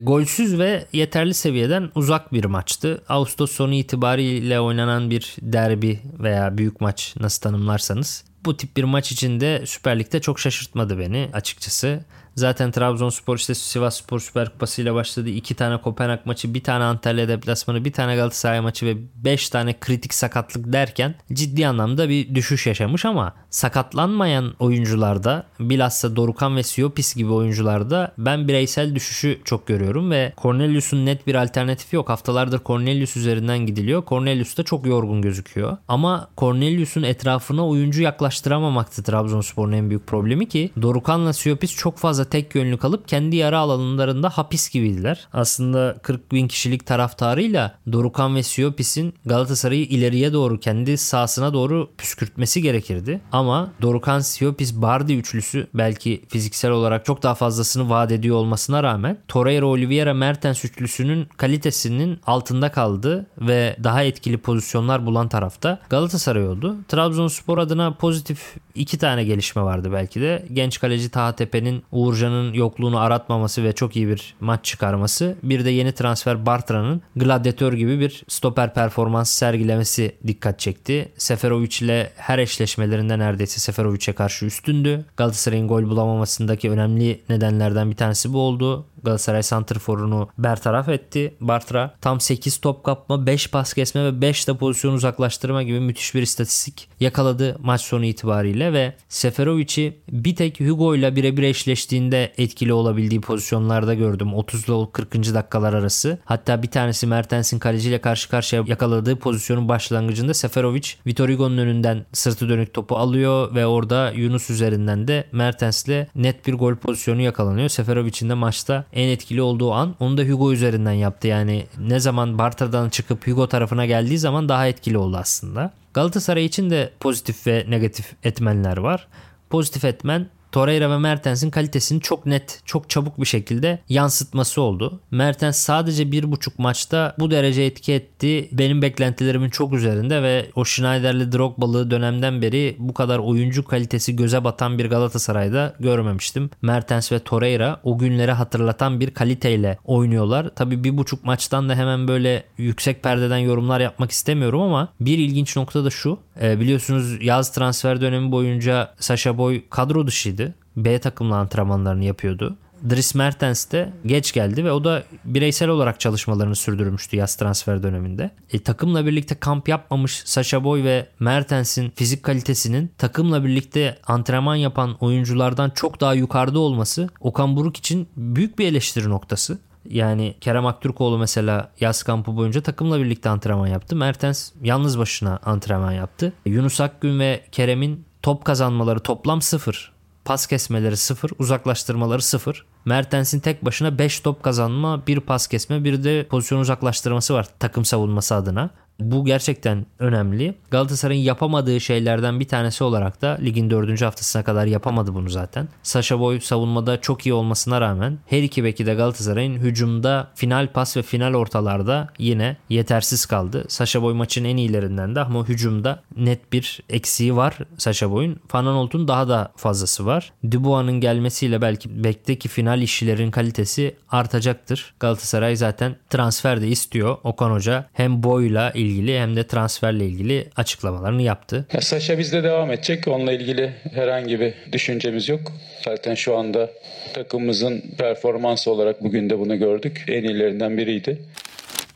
Golsüz 0.00 0.58
ve 0.58 0.86
yeterli 0.92 1.34
seviyeden 1.34 1.90
uzak 1.94 2.32
bir 2.32 2.44
maçtı. 2.44 3.04
Ağustos 3.08 3.52
sonu 3.52 3.74
itibariyle 3.74 4.60
oynanan 4.60 5.10
bir 5.10 5.36
derbi 5.42 6.00
veya 6.18 6.58
büyük 6.58 6.80
maç 6.80 7.14
nasıl 7.20 7.42
tanımlarsanız. 7.42 8.24
Bu 8.44 8.56
tip 8.56 8.76
bir 8.76 8.84
maç 8.84 9.12
içinde 9.12 9.62
Süper 9.66 9.98
Lig'de 9.98 10.20
çok 10.20 10.40
şaşırtmadı 10.40 10.98
beni 10.98 11.30
açıkçası. 11.32 12.04
Zaten 12.36 12.70
Trabzonspor 12.70 13.36
işte 13.36 13.54
Sivas 13.54 13.96
Spor 13.96 14.20
Süper 14.20 14.52
Kupası 14.52 14.82
ile 14.82 14.94
başladı. 14.94 15.28
İki 15.28 15.54
tane 15.54 15.80
Kopenhag 15.80 16.18
maçı, 16.24 16.54
bir 16.54 16.62
tane 16.62 16.84
Antalya 16.84 17.28
deplasmanı, 17.28 17.84
bir 17.84 17.92
tane 17.92 18.16
Galatasaray 18.16 18.60
maçı 18.60 18.86
ve 18.86 18.96
beş 19.14 19.50
tane 19.50 19.80
kritik 19.80 20.14
sakatlık 20.14 20.72
derken 20.72 21.14
ciddi 21.32 21.66
anlamda 21.66 22.08
bir 22.08 22.34
düşüş 22.34 22.66
yaşamış 22.66 23.04
ama 23.04 23.34
sakatlanmayan 23.50 24.54
oyuncularda 24.58 25.46
bilhassa 25.60 26.16
Dorukan 26.16 26.56
ve 26.56 26.62
Siopis 26.62 27.16
gibi 27.16 27.32
oyuncularda 27.32 28.12
ben 28.18 28.48
bireysel 28.48 28.94
düşüşü 28.94 29.40
çok 29.44 29.66
görüyorum 29.66 30.10
ve 30.10 30.32
Cornelius'un 30.42 31.06
net 31.06 31.26
bir 31.26 31.34
alternatifi 31.34 31.96
yok. 31.96 32.08
Haftalardır 32.08 32.60
Cornelius 32.64 33.16
üzerinden 33.16 33.58
gidiliyor. 33.58 34.02
Cornelius 34.06 34.56
da 34.56 34.62
çok 34.62 34.86
yorgun 34.86 35.22
gözüküyor. 35.22 35.76
Ama 35.88 36.28
Cornelius'un 36.38 37.02
etrafına 37.02 37.68
oyuncu 37.68 38.02
yaklaştıramamakta 38.02 39.02
Trabzonspor'un 39.02 39.72
en 39.72 39.90
büyük 39.90 40.06
problemi 40.06 40.48
ki 40.48 40.70
Dorukan'la 40.82 41.32
Siopis 41.32 41.76
çok 41.76 41.98
fazla 41.98 42.25
tek 42.28 42.54
yönlü 42.54 42.78
kalıp 42.78 43.08
kendi 43.08 43.36
yara 43.36 43.58
alanlarında 43.58 44.28
hapis 44.28 44.70
gibiydiler. 44.70 45.28
Aslında 45.32 45.98
40 46.02 46.32
bin 46.32 46.48
kişilik 46.48 46.86
taraftarıyla 46.86 47.78
Dorukan 47.92 48.36
ve 48.36 48.42
Siopis'in 48.42 49.14
Galatasaray'ı 49.26 49.84
ileriye 49.84 50.32
doğru 50.32 50.60
kendi 50.60 50.98
sahasına 50.98 51.52
doğru 51.52 51.90
püskürtmesi 51.98 52.62
gerekirdi. 52.62 53.20
Ama 53.32 53.72
Dorukan, 53.82 54.20
Siopis, 54.20 54.74
Bardi 54.74 55.14
üçlüsü 55.14 55.66
belki 55.74 56.22
fiziksel 56.28 56.70
olarak 56.70 57.04
çok 57.04 57.22
daha 57.22 57.34
fazlasını 57.34 57.90
vaat 57.90 58.12
ediyor 58.12 58.36
olmasına 58.36 58.82
rağmen 58.82 59.18
Torreira, 59.28 59.66
Oliveira, 59.66 60.14
Mertens 60.14 60.64
üçlüsünün 60.64 61.28
kalitesinin 61.36 62.20
altında 62.26 62.72
kaldı 62.72 63.26
ve 63.40 63.76
daha 63.84 64.02
etkili 64.02 64.38
pozisyonlar 64.38 65.06
bulan 65.06 65.28
tarafta 65.28 65.78
Galatasaray 65.90 66.48
oldu. 66.48 66.76
Trabzonspor 66.88 67.58
adına 67.58 67.94
pozitif 67.94 68.56
iki 68.74 68.98
tane 68.98 69.24
gelişme 69.24 69.62
vardı 69.62 69.92
belki 69.92 70.20
de. 70.20 70.46
Genç 70.52 70.80
kaleci 70.80 71.08
Taha 71.08 71.32
Tepe'nin 71.36 71.82
Uğurcan'ın 72.16 72.52
yokluğunu 72.52 72.98
aratmaması 72.98 73.64
ve 73.64 73.72
çok 73.72 73.96
iyi 73.96 74.08
bir 74.08 74.34
maç 74.40 74.64
çıkarması. 74.64 75.36
Bir 75.42 75.64
de 75.64 75.70
yeni 75.70 75.92
transfer 75.92 76.46
Bartra'nın 76.46 77.02
gladyatör 77.16 77.72
gibi 77.72 78.00
bir 78.00 78.24
stoper 78.28 78.74
performans 78.74 79.30
sergilemesi 79.30 80.16
dikkat 80.26 80.58
çekti. 80.58 81.12
Seferovic 81.18 81.78
ile 81.80 82.12
her 82.16 82.38
eşleşmelerinde 82.38 83.18
neredeyse 83.18 83.60
Seferovic'e 83.60 84.12
karşı 84.12 84.46
üstündü. 84.46 85.04
Galatasaray'ın 85.16 85.68
gol 85.68 85.82
bulamamasındaki 85.82 86.70
önemli 86.70 87.20
nedenlerden 87.28 87.90
bir 87.90 87.96
tanesi 87.96 88.32
bu 88.32 88.38
oldu. 88.38 88.86
Galatasaray 89.06 89.42
santrforunu 89.42 90.28
bertaraf 90.38 90.88
etti. 90.88 91.34
Bartra 91.40 91.94
tam 92.00 92.20
8 92.20 92.58
top 92.58 92.84
kapma, 92.84 93.26
5 93.26 93.50
pas 93.50 93.74
kesme 93.74 94.04
ve 94.04 94.20
5 94.20 94.48
de 94.48 94.56
pozisyon 94.56 94.92
uzaklaştırma 94.92 95.62
gibi 95.62 95.80
müthiş 95.80 96.14
bir 96.14 96.22
istatistik 96.22 96.88
yakaladı 97.00 97.56
maç 97.62 97.80
sonu 97.80 98.04
itibariyle 98.04 98.72
ve 98.72 98.94
Seferovic'i 99.08 99.96
bir 100.12 100.36
tek 100.36 100.60
Hugo 100.60 100.96
ile 100.96 101.16
birebir 101.16 101.42
eşleştiğinde 101.42 102.32
etkili 102.38 102.72
olabildiği 102.72 103.20
pozisyonlarda 103.20 103.94
gördüm. 103.94 104.34
30 104.34 104.68
ile 104.68 104.92
40. 104.92 105.14
dakikalar 105.14 105.72
arası. 105.72 106.18
Hatta 106.24 106.62
bir 106.62 106.70
tanesi 106.70 107.06
Mertens'in 107.06 107.58
kaleciyle 107.58 108.00
karşı 108.00 108.28
karşıya 108.28 108.64
yakaladığı 108.66 109.16
pozisyonun 109.16 109.68
başlangıcında 109.68 110.34
Seferovic 110.34 110.88
Vitor 111.06 111.28
Hugo'nun 111.28 111.58
önünden 111.58 112.06
sırtı 112.12 112.48
dönük 112.48 112.74
topu 112.74 112.96
alıyor 112.96 113.54
ve 113.54 113.66
orada 113.66 114.10
Yunus 114.10 114.50
üzerinden 114.50 115.08
de 115.08 115.24
Mertens'le 115.32 116.06
net 116.14 116.46
bir 116.46 116.54
gol 116.54 116.76
pozisyonu 116.76 117.20
yakalanıyor. 117.20 117.68
Seferovic'in 117.68 118.28
de 118.28 118.34
maçta 118.34 118.84
en 118.96 119.08
etkili 119.08 119.42
olduğu 119.42 119.72
an 119.72 119.94
onu 120.00 120.18
da 120.18 120.22
Hugo 120.22 120.52
üzerinden 120.52 120.92
yaptı. 120.92 121.28
Yani 121.28 121.66
ne 121.78 122.00
zaman 122.00 122.38
Bartra'dan 122.38 122.88
çıkıp 122.88 123.26
Hugo 123.26 123.48
tarafına 123.48 123.86
geldiği 123.86 124.18
zaman 124.18 124.48
daha 124.48 124.66
etkili 124.66 124.98
oldu 124.98 125.16
aslında. 125.16 125.72
Galatasaray 125.94 126.44
için 126.44 126.70
de 126.70 126.92
pozitif 127.00 127.46
ve 127.46 127.64
negatif 127.68 128.12
etmenler 128.24 128.76
var. 128.76 129.08
Pozitif 129.50 129.84
etmen 129.84 130.26
Torreira 130.56 130.90
ve 130.90 130.98
Mertens'in 130.98 131.50
kalitesini 131.50 132.00
çok 132.00 132.26
net, 132.26 132.60
çok 132.64 132.90
çabuk 132.90 133.20
bir 133.20 133.26
şekilde 133.26 133.78
yansıtması 133.88 134.62
oldu. 134.62 135.00
Mertens 135.10 135.56
sadece 135.56 136.12
bir 136.12 136.32
buçuk 136.32 136.58
maçta 136.58 137.14
bu 137.18 137.30
derece 137.30 137.62
etki 137.62 137.92
etti. 137.92 138.48
Benim 138.52 138.82
beklentilerimin 138.82 139.50
çok 139.50 139.72
üzerinde 139.72 140.22
ve 140.22 140.50
o 140.54 140.64
Schneider'li 140.64 141.32
Drogba'lı 141.32 141.90
dönemden 141.90 142.42
beri 142.42 142.76
bu 142.78 142.94
kadar 142.94 143.18
oyuncu 143.18 143.64
kalitesi 143.64 144.16
göze 144.16 144.44
batan 144.44 144.78
bir 144.78 144.90
Galatasaray'da 144.90 145.74
görmemiştim. 145.80 146.50
Mertens 146.62 147.12
ve 147.12 147.18
Torreira 147.18 147.80
o 147.84 147.98
günleri 147.98 148.32
hatırlatan 148.32 149.00
bir 149.00 149.10
kaliteyle 149.10 149.78
oynuyorlar. 149.84 150.50
Tabii 150.56 150.84
bir 150.84 150.96
buçuk 150.96 151.24
maçtan 151.24 151.68
da 151.68 151.74
hemen 151.74 152.08
böyle 152.08 152.44
yüksek 152.58 153.02
perdeden 153.02 153.38
yorumlar 153.38 153.80
yapmak 153.80 154.10
istemiyorum 154.10 154.60
ama 154.60 154.88
bir 155.00 155.18
ilginç 155.18 155.56
nokta 155.56 155.84
da 155.84 155.90
şu. 155.90 156.18
E, 156.42 156.60
biliyorsunuz 156.60 157.24
yaz 157.24 157.52
transfer 157.52 158.00
dönemi 158.00 158.32
boyunca 158.32 158.94
Sasha 158.98 159.38
Boy 159.38 159.62
kadro 159.70 160.06
dışıydı. 160.06 160.45
B 160.76 160.98
takımla 160.98 161.36
antrenmanlarını 161.36 162.04
yapıyordu. 162.04 162.56
Dries 162.90 163.14
Mertens 163.14 163.72
de 163.72 163.92
geç 164.06 164.32
geldi 164.32 164.64
ve 164.64 164.72
o 164.72 164.84
da 164.84 165.02
bireysel 165.24 165.68
olarak 165.68 166.00
çalışmalarını 166.00 166.56
sürdürmüştü 166.56 167.16
yaz 167.16 167.36
transfer 167.36 167.82
döneminde. 167.82 168.30
E, 168.52 168.58
takımla 168.62 169.06
birlikte 169.06 169.34
kamp 169.34 169.68
yapmamış 169.68 170.22
Sasha 170.24 170.64
Boy 170.64 170.84
ve 170.84 171.08
Mertens'in 171.20 171.90
fizik 171.90 172.22
kalitesinin 172.22 172.90
takımla 172.98 173.44
birlikte 173.44 173.98
antrenman 174.06 174.54
yapan 174.54 174.96
oyunculardan 175.00 175.70
çok 175.70 176.00
daha 176.00 176.14
yukarıda 176.14 176.58
olması 176.58 177.08
Okan 177.20 177.56
Buruk 177.56 177.76
için 177.76 178.08
büyük 178.16 178.58
bir 178.58 178.66
eleştiri 178.66 179.10
noktası. 179.10 179.58
Yani 179.90 180.34
Kerem 180.40 180.66
Aktürkoğlu 180.66 181.18
mesela 181.18 181.70
yaz 181.80 182.02
kampı 182.02 182.36
boyunca 182.36 182.60
takımla 182.60 183.00
birlikte 183.00 183.28
antrenman 183.28 183.66
yaptı. 183.66 183.96
Mertens 183.96 184.50
yalnız 184.62 184.98
başına 184.98 185.38
antrenman 185.44 185.92
yaptı. 185.92 186.32
Yunus 186.46 186.80
Akgün 186.80 187.18
ve 187.18 187.40
Kerem'in 187.52 188.04
top 188.22 188.44
kazanmaları 188.44 189.00
toplam 189.00 189.42
sıfır. 189.42 189.95
Pas 190.26 190.46
kesmeleri 190.46 190.96
sıfır, 190.96 191.30
uzaklaştırmaları 191.38 192.22
sıfır. 192.22 192.66
Mertens'in 192.84 193.40
tek 193.40 193.64
başına 193.64 193.98
5 193.98 194.20
top 194.20 194.42
kazanma, 194.42 195.06
bir 195.06 195.20
pas 195.20 195.46
kesme, 195.46 195.84
bir 195.84 196.04
de 196.04 196.26
pozisyon 196.28 196.60
uzaklaştırması 196.60 197.34
var 197.34 197.46
takım 197.58 197.84
savunması 197.84 198.34
adına. 198.34 198.70
Bu 199.00 199.24
gerçekten 199.24 199.86
önemli. 199.98 200.54
Galatasaray'ın 200.70 201.22
yapamadığı 201.22 201.80
şeylerden 201.80 202.40
bir 202.40 202.48
tanesi 202.48 202.84
olarak 202.84 203.22
da 203.22 203.38
ligin 203.44 203.70
4. 203.70 204.02
haftasına 204.02 204.44
kadar 204.44 204.66
yapamadı 204.66 205.14
bunu 205.14 205.30
zaten. 205.30 205.68
Sasha 205.82 206.20
Boy 206.20 206.40
savunmada 206.40 207.00
çok 207.00 207.26
iyi 207.26 207.32
olmasına 207.32 207.80
rağmen 207.80 208.18
her 208.26 208.42
iki 208.42 208.64
beki 208.64 208.86
de 208.86 208.94
Galatasaray'ın 208.94 209.54
hücumda 209.54 210.30
final 210.34 210.72
pas 210.72 210.96
ve 210.96 211.02
final 211.02 211.34
ortalarda 211.34 212.08
yine 212.18 212.56
yetersiz 212.68 213.26
kaldı. 213.26 213.64
Sasha 213.68 214.02
Boy 214.02 214.14
maçın 214.14 214.44
en 214.44 214.56
iyilerinden 214.56 215.14
de 215.14 215.20
ama 215.20 215.48
hücumda 215.48 216.02
net 216.16 216.52
bir 216.52 216.80
eksiği 216.90 217.36
var 217.36 217.58
Sasha 217.78 218.10
Boy'un. 218.10 218.40
Fananolt'un 218.48 219.08
daha 219.08 219.28
da 219.28 219.52
fazlası 219.56 220.06
var. 220.06 220.32
Dubois'ın 220.50 221.00
gelmesiyle 221.00 221.62
belki 221.62 222.04
bekteki 222.04 222.48
final 222.48 222.82
işçilerin 222.82 223.30
kalitesi 223.30 223.96
artacaktır. 224.10 224.94
Galatasaray 225.00 225.56
zaten 225.56 225.96
transfer 226.10 226.60
de 226.60 226.68
istiyor. 226.68 227.16
Okan 227.24 227.50
Hoca 227.50 227.88
hem 227.92 228.22
boyla 228.22 228.70
ilgili 228.70 228.85
hem 229.18 229.36
de 229.36 229.46
transferle 229.46 230.06
ilgili 230.06 230.46
açıklamalarını 230.56 231.22
yaptı. 231.22 231.66
Ya 231.72 231.80
Saşa 231.80 232.18
bizde 232.18 232.42
devam 232.42 232.72
edecek. 232.72 233.08
Onunla 233.08 233.32
ilgili 233.32 233.72
herhangi 233.94 234.40
bir 234.40 234.54
düşüncemiz 234.72 235.28
yok. 235.28 235.52
Zaten 235.84 236.14
şu 236.14 236.36
anda 236.36 236.70
takımımızın 237.14 237.84
performansı 237.98 238.70
olarak 238.70 239.02
bugün 239.02 239.30
de 239.30 239.38
bunu 239.38 239.58
gördük. 239.58 240.04
En 240.08 240.24
iyilerinden 240.24 240.78
biriydi. 240.78 241.18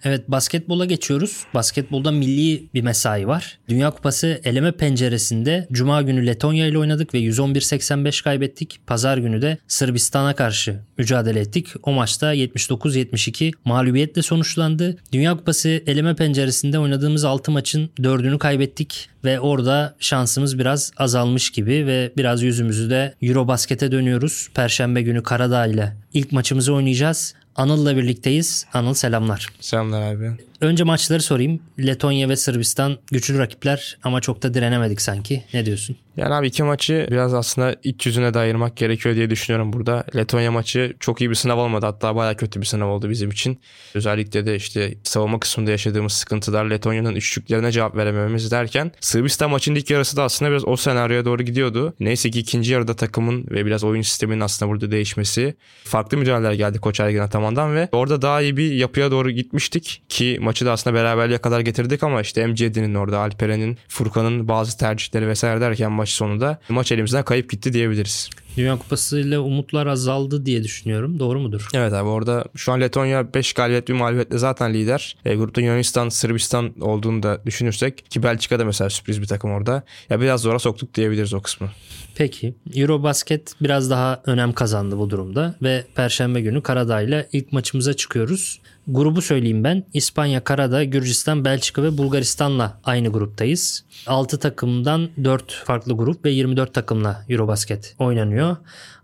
Evet 0.04 0.30
basketbola 0.30 0.84
geçiyoruz. 0.84 1.44
Basketbolda 1.54 2.10
milli 2.10 2.68
bir 2.74 2.82
mesai 2.82 3.28
var. 3.28 3.58
Dünya 3.68 3.90
Kupası 3.90 4.40
eleme 4.44 4.72
penceresinde 4.72 5.66
Cuma 5.72 6.02
günü 6.02 6.26
Letonya 6.26 6.66
ile 6.66 6.78
oynadık 6.78 7.14
ve 7.14 7.18
111-85 7.18 8.24
kaybettik. 8.24 8.80
Pazar 8.86 9.18
günü 9.18 9.42
de 9.42 9.58
Sırbistan'a 9.68 10.34
karşı 10.34 10.80
mücadele 10.98 11.40
ettik. 11.40 11.66
O 11.82 11.92
maçta 11.92 12.34
79-72 12.34 13.52
mağlubiyetle 13.64 14.22
sonuçlandı. 14.22 14.96
Dünya 15.12 15.36
Kupası 15.36 15.68
eleme 15.86 16.16
penceresinde 16.16 16.78
oynadığımız 16.78 17.24
6 17.24 17.50
maçın 17.50 17.90
4'ünü 17.98 18.38
kaybettik 18.38 19.08
ve 19.24 19.40
orada 19.40 19.96
şansımız 20.00 20.58
biraz 20.58 20.92
azalmış 20.96 21.50
gibi 21.50 21.86
ve 21.86 22.12
biraz 22.16 22.42
yüzümüzü 22.42 22.90
de 22.90 23.14
Eurobasket'e 23.22 23.92
dönüyoruz. 23.92 24.48
Perşembe 24.54 25.02
günü 25.02 25.22
Karadağ 25.22 25.66
ile 25.66 25.96
ilk 26.14 26.32
maçımızı 26.32 26.74
oynayacağız. 26.74 27.34
Anıl'la 27.56 27.96
birlikteyiz. 27.96 28.66
Anıl 28.72 28.94
selamlar. 28.94 29.48
Selamlar 29.60 30.02
abi. 30.14 30.32
Önce 30.61 30.85
maçları 30.85 31.23
sorayım. 31.23 31.61
Letonya 31.79 32.29
ve 32.29 32.37
Sırbistan 32.37 32.99
güçlü 33.12 33.38
rakipler 33.38 33.99
ama 34.03 34.20
çok 34.20 34.42
da 34.42 34.55
direnemedik 34.55 35.01
sanki. 35.01 35.44
Ne 35.55 35.66
diyorsun? 35.66 35.96
Yani 36.16 36.35
abi 36.35 36.46
iki 36.46 36.62
maçı 36.62 37.07
biraz 37.11 37.35
aslında 37.35 37.77
iç 37.83 38.07
yüzüne 38.07 38.35
de 38.35 38.70
gerekiyor 38.77 39.14
diye 39.14 39.31
düşünüyorum 39.31 39.73
burada. 39.73 40.05
Letonya 40.16 40.53
maçı 40.53 40.94
çok 41.01 41.20
iyi 41.20 41.31
bir 41.31 41.35
sınav 41.35 41.59
olmadı. 41.59 41.87
Hatta 41.87 42.16
baya 42.16 42.37
kötü 42.37 42.61
bir 42.61 42.66
sınav 42.66 42.88
oldu 42.88 43.11
bizim 43.11 43.31
için. 43.31 43.61
Özellikle 43.94 44.46
de 44.46 44.57
işte 44.57 44.94
savunma 45.03 45.40
kısmında 45.40 45.70
yaşadığımız 45.70 46.12
sıkıntılar 46.12 46.64
Letonya'nın 46.64 47.14
üçlüklerine 47.14 47.73
cevap 47.73 47.96
veremememiz 47.96 48.51
derken 48.51 48.92
Sırbistan 49.01 49.51
maçının 49.51 49.77
ilk 49.77 49.90
yarısı 49.90 50.16
da 50.16 50.23
aslında 50.23 50.51
biraz 50.51 50.68
o 50.68 50.77
senaryoya 50.77 51.25
doğru 51.25 51.42
gidiyordu. 51.42 51.94
Neyse 52.01 52.31
ki 52.31 52.38
ikinci 52.38 52.73
yarıda 52.73 52.96
takımın 52.96 53.46
ve 53.51 53.66
biraz 53.66 53.85
oyun 53.85 54.03
sisteminin 54.03 54.40
aslında 54.40 54.73
burada 54.73 54.90
değişmesi. 54.90 55.55
Farklı 55.85 56.18
müdahaleler 56.18 56.53
geldi 56.53 56.79
Koç 56.79 57.01
Ergin 57.01 57.18
Ataman'dan 57.18 57.75
ve 57.75 57.88
orada 57.92 58.23
daha 58.23 58.42
iyi 58.42 58.57
bir 58.57 58.73
yapıya 58.73 59.11
doğru 59.11 59.31
gitmiştik 59.31 60.03
ki 60.09 60.38
maçı 60.50 60.66
da 60.66 60.72
aslında 60.72 60.94
beraberliğe 60.94 61.38
kadar 61.38 61.60
getirdik 61.60 62.02
ama 62.02 62.20
işte 62.20 62.46
MCD'nin 62.46 62.94
orada 62.94 63.18
Alperen'in, 63.18 63.78
Furkan'ın 63.88 64.48
bazı 64.48 64.78
tercihleri 64.78 65.28
vesaire 65.28 65.60
derken 65.60 65.92
maç 65.92 66.08
sonunda 66.08 66.58
maç 66.68 66.92
elimizden 66.92 67.24
kayıp 67.24 67.50
gitti 67.50 67.72
diyebiliriz. 67.72 68.30
Dünya 68.56 68.78
Kupası 68.78 69.20
ile 69.20 69.38
umutlar 69.38 69.86
azaldı 69.86 70.46
diye 70.46 70.64
düşünüyorum. 70.64 71.18
Doğru 71.18 71.40
mudur? 71.40 71.68
Evet 71.74 71.92
abi 71.92 72.08
orada 72.08 72.44
şu 72.56 72.72
an 72.72 72.80
Letonya 72.80 73.34
5 73.34 73.52
galibiyet 73.52 73.88
bir 73.88 73.92
mağlubiyetle 73.92 74.38
zaten 74.38 74.74
lider. 74.74 75.16
E, 75.24 75.34
grupta 75.34 75.60
Yunanistan, 75.60 76.08
Sırbistan 76.08 76.80
olduğunu 76.80 77.22
da 77.22 77.40
düşünürsek 77.46 78.10
ki 78.10 78.22
Belçika 78.22 78.58
da 78.58 78.64
mesela 78.64 78.90
sürpriz 78.90 79.22
bir 79.22 79.26
takım 79.26 79.52
orada. 79.52 79.82
Ya 80.08 80.20
biraz 80.20 80.40
zora 80.40 80.58
soktuk 80.58 80.94
diyebiliriz 80.94 81.34
o 81.34 81.40
kısmı. 81.40 81.68
Peki 82.14 82.54
Eurobasket 82.74 83.54
biraz 83.60 83.90
daha 83.90 84.22
önem 84.26 84.52
kazandı 84.52 84.98
bu 84.98 85.10
durumda 85.10 85.54
ve 85.62 85.84
Perşembe 85.94 86.40
günü 86.40 86.62
Karadağ 86.62 87.02
ile 87.02 87.28
ilk 87.32 87.52
maçımıza 87.52 87.94
çıkıyoruz. 87.94 88.60
Grubu 88.92 89.22
söyleyeyim 89.22 89.64
ben. 89.64 89.85
İspanya, 89.92 90.44
Karadağ, 90.44 90.85
Gürcistan, 90.85 91.44
Belçika 91.44 91.83
ve 91.83 91.98
Bulgaristan'la 91.98 92.81
aynı 92.85 93.09
gruptayız. 93.09 93.85
6 94.07 94.38
takımdan 94.38 95.11
4 95.24 95.53
farklı 95.53 95.96
grup 95.96 96.24
ve 96.24 96.31
24 96.31 96.74
takımla 96.74 97.24
Eurobasket 97.29 97.94
oynanıyor. 97.98 98.57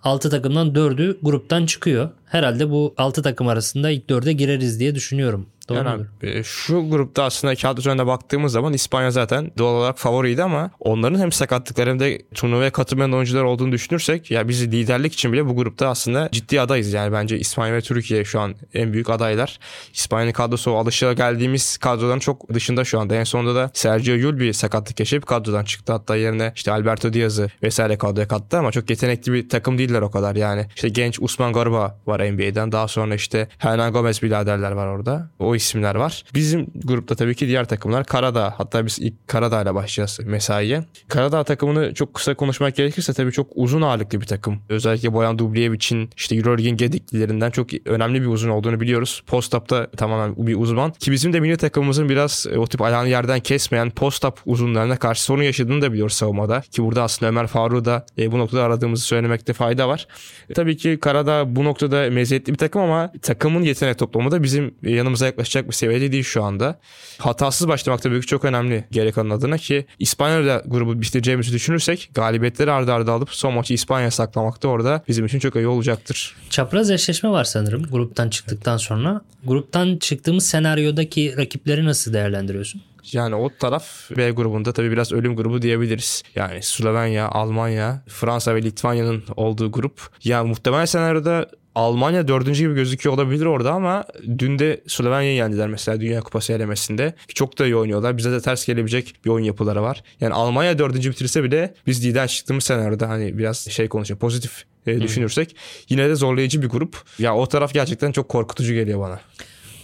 6 0.07 0.31
takımdan 0.31 0.69
4'ü 0.69 1.19
gruptan 1.23 1.66
çıkıyor. 1.66 2.11
Herhalde 2.27 2.71
bu 2.71 2.95
6 2.97 3.23
takım 3.23 3.49
arasında 3.49 3.90
ilk 3.90 4.11
4'e 4.11 4.33
gireriz 4.33 4.81
diye 4.81 4.95
düşünüyorum. 4.95 5.47
Doğru 5.69 5.79
yani 5.79 5.97
mudur? 5.97 6.07
abi, 6.23 6.45
şu 6.45 6.90
grupta 6.90 7.25
aslında 7.25 7.55
kağıt 7.55 7.79
üzerinde 7.79 8.07
baktığımız 8.07 8.53
zaman 8.53 8.73
İspanya 8.73 9.11
zaten 9.11 9.51
doğal 9.59 9.75
olarak 9.75 9.99
favoriydi 9.99 10.42
ama 10.42 10.71
onların 10.81 11.19
hem 11.19 11.33
sakatlıkları 11.33 11.90
hem 11.90 12.01
de 12.01 12.23
turnuvaya 12.35 12.71
katılmayan 12.71 13.12
oyuncular 13.12 13.42
olduğunu 13.42 13.73
düşünürsek 13.73 14.31
ya 14.31 14.49
biz 14.49 14.66
liderlik 14.66 15.12
için 15.12 15.33
bile 15.33 15.47
bu 15.47 15.57
grupta 15.57 15.88
aslında 15.88 16.29
ciddi 16.33 16.61
adayız. 16.61 16.92
Yani 16.92 17.12
bence 17.12 17.38
İspanya 17.38 17.75
ve 17.75 17.81
Türkiye 17.81 18.25
şu 18.25 18.40
an 18.40 18.55
en 18.75 18.92
büyük 18.92 19.11
adaylar. 19.11 19.59
İspanya'nın 19.95 20.33
kadrosu 20.33 20.77
alışığa 20.77 21.12
geldiğimiz 21.12 21.77
kadroların 21.77 22.19
çok 22.19 22.55
dışında 22.55 22.85
şu 22.85 23.01
anda. 23.01 23.14
En 23.14 23.25
sonunda 23.25 23.55
da 23.55 23.71
Sergio 23.75 24.14
Yul 24.14 24.38
bir 24.38 24.53
sakatlık 24.53 25.01
yaşayıp 25.01 25.27
kadrodan 25.27 25.64
çıktı. 25.64 25.92
Hatta 25.92 26.16
yerine 26.16 26.53
işte 26.57 26.73
Alberto 26.73 27.12
Diaz'ı 27.12 27.49
vesaire 27.62 27.99
kadroya 27.99 28.29
kattı 28.29 28.59
ama 28.59 28.73
çok 28.73 28.90
yetenekli 28.90 29.33
bir 29.33 29.49
takım 29.49 29.79
değiller 29.96 30.02
o 30.02 30.11
kadar 30.11 30.37
yani. 30.37 30.66
İşte 30.76 30.88
genç 30.88 31.18
Usman 31.20 31.52
Garba 31.52 31.98
var 32.06 32.32
NBA'den. 32.32 32.72
Daha 32.72 32.88
sonra 32.88 33.14
işte 33.14 33.48
Hernan 33.59 33.92
Gomez 33.92 34.22
biraderler 34.22 34.72
var 34.72 34.87
orada. 34.87 35.30
O 35.38 35.54
isimler 35.54 35.94
var. 35.94 36.24
Bizim 36.35 36.66
grupta 36.85 37.14
tabii 37.14 37.35
ki 37.35 37.48
diğer 37.48 37.64
takımlar 37.64 38.04
Karadağ. 38.04 38.54
Hatta 38.56 38.87
biz 38.87 38.98
ilk 38.98 39.28
Karadağ 39.28 39.62
ile 39.62 39.74
başlayacağız 39.74 40.20
mesaiye. 40.24 40.85
Karadağ 41.09 41.44
takımını 41.44 41.94
çok 41.94 42.14
kısa 42.14 42.35
konuşmak 42.35 42.76
gerekirse 42.76 43.12
tabii 43.12 43.32
çok 43.32 43.46
uzun 43.54 43.82
ağırlıklı 43.82 44.20
bir 44.20 44.26
takım. 44.26 44.59
Özellikle 44.68 45.12
Boyan 45.12 45.38
Dubliyevic'in 45.38 46.11
işte 46.16 46.37
Euroleague'in 46.37 46.76
gediklilerinden 46.76 47.50
çok 47.50 47.66
önemli 47.87 48.22
bir 48.22 48.26
uzun 48.26 48.50
olduğunu 48.50 48.80
biliyoruz. 48.80 49.22
Post-up'ta 49.26 49.90
tamamen 49.90 50.46
bir 50.46 50.56
uzman. 50.56 50.90
Ki 50.90 51.12
bizim 51.12 51.32
de 51.32 51.40
milli 51.40 51.56
takımımızın 51.56 52.09
biraz 52.09 52.46
e, 52.52 52.59
o 52.59 52.66
tip 52.66 52.82
ayağını 52.82 53.09
yerden 53.09 53.40
kesmeyen 53.40 53.90
post-up 53.90 54.35
uzunlarına 54.46 54.96
karşı 54.96 55.22
sorun 55.22 55.42
yaşadığını 55.42 55.82
da 55.82 55.92
biliyoruz 55.92 56.16
savunmada. 56.16 56.61
Ki 56.61 56.82
burada 56.82 57.02
aslında 57.02 57.30
Ömer 57.30 57.46
Faruk'u 57.46 57.85
da 57.85 58.06
e, 58.18 58.32
bu 58.32 58.38
noktada 58.38 58.62
aradığımızı 58.62 59.04
söylemekte 59.04 59.52
fayda 59.52 59.86
var. 59.88 60.07
E, 60.51 60.55
tabii 60.55 60.77
ki 60.77 60.99
Karadağ 61.01 61.57
bu 61.57 61.64
noktada 61.64 62.11
meziyetli 62.11 62.53
bir 62.53 62.59
takım 62.59 62.83
ama 62.83 63.12
takımın 63.22 63.62
yetenek 63.62 63.99
toplamı 63.99 64.31
da 64.31 64.42
bizim 64.42 64.75
yanımıza 64.83 65.27
yaklaşacak 65.27 65.68
bir 65.68 65.72
seviyede 65.72 66.12
değil 66.12 66.25
şu 66.25 66.44
anda. 66.44 66.79
Hatasız 67.18 67.68
başlamak 67.68 68.03
tabii 68.03 68.20
ki 68.20 68.27
çok 68.27 68.44
önemli 68.44 68.85
geri 68.90 69.12
kalan 69.12 69.31
adına 69.31 69.59
ki 69.59 69.87
İspanya'da 69.99 70.62
grubu 70.66 71.01
bitireceğimizi 71.01 71.53
düşünürsek 71.53 72.11
galibiyetleri 72.14 72.70
ardarda 72.70 73.07
arda 73.07 73.12
alıp 73.12 73.31
son 73.31 73.55
maçı 73.55 73.75
İspanya'ya 73.75 74.11
saklamak 74.11 74.62
da 74.62 74.68
orada 74.68 75.03
bizim 75.09 75.27
için 75.27 75.38
çok 75.38 75.57
iyi 75.57 75.66
olacaktır. 75.66 76.37
Çapraz 76.51 76.90
eşleşme 76.90 77.31
var 77.31 77.44
sanırım 77.44 77.83
gruptan 77.83 78.31
çıktıktan 78.31 78.77
sonra. 78.77 79.20
Gruptan 79.44 79.96
çıktığımız 79.96 80.46
senaryodaki 80.46 81.37
rakipleri 81.37 81.85
nasıl 81.85 82.12
değerlendiriyorsun? 82.12 82.83
Yani 83.12 83.35
o 83.35 83.51
taraf 83.59 84.11
B 84.16 84.31
grubunda 84.31 84.73
tabii 84.73 84.90
biraz 84.90 85.12
ölüm 85.12 85.37
grubu 85.37 85.62
diyebiliriz. 85.62 86.23
Yani 86.35 86.62
Slovenya, 86.62 87.29
Almanya, 87.29 88.03
Fransa 88.09 88.55
ve 88.55 88.62
Litvanya'nın 88.62 89.25
olduğu 89.37 89.73
grup. 89.73 90.11
Ya 90.25 90.45
muhtemelen 90.45 90.85
senaryoda 90.85 91.51
Almanya 91.75 92.29
dördüncü 92.29 92.64
gibi 92.64 92.75
gözüküyor 92.75 93.14
olabilir 93.14 93.45
orada 93.45 93.73
ama 93.73 94.05
dün 94.38 94.59
de 94.59 94.81
Slovenya'yı 94.87 95.37
yendiler 95.37 95.69
mesela 95.69 96.01
Dünya 96.01 96.21
Kupası 96.21 96.53
elemesinde. 96.53 97.14
Çok 97.35 97.59
da 97.59 97.66
iyi 97.66 97.77
oynuyorlar. 97.77 98.16
Bize 98.16 98.33
de 98.33 98.40
ters 98.40 98.66
gelebilecek 98.66 99.14
bir 99.25 99.31
oyun 99.31 99.45
yapıları 99.45 99.83
var. 99.83 100.03
Yani 100.21 100.35
Almanya 100.35 100.79
dördüncü 100.79 101.11
bitirse 101.11 101.45
bile 101.45 101.75
biz 101.87 102.07
lider 102.07 102.29
çıktığımız 102.29 102.64
senaryoda 102.64 103.09
hani 103.09 103.38
biraz 103.38 103.59
şey 103.71 103.88
konuşuyor 103.88 104.21
pozitif 104.21 104.64
e, 104.87 105.01
düşünürsek 105.01 105.57
yine 105.88 106.09
de 106.09 106.14
zorlayıcı 106.14 106.62
bir 106.62 106.69
grup. 106.69 106.97
Ya 107.19 107.37
o 107.37 107.47
taraf 107.47 107.75
gerçekten 107.75 108.12
çok 108.12 108.29
korkutucu 108.29 108.75
geliyor 108.75 109.01
bana. 109.01 109.21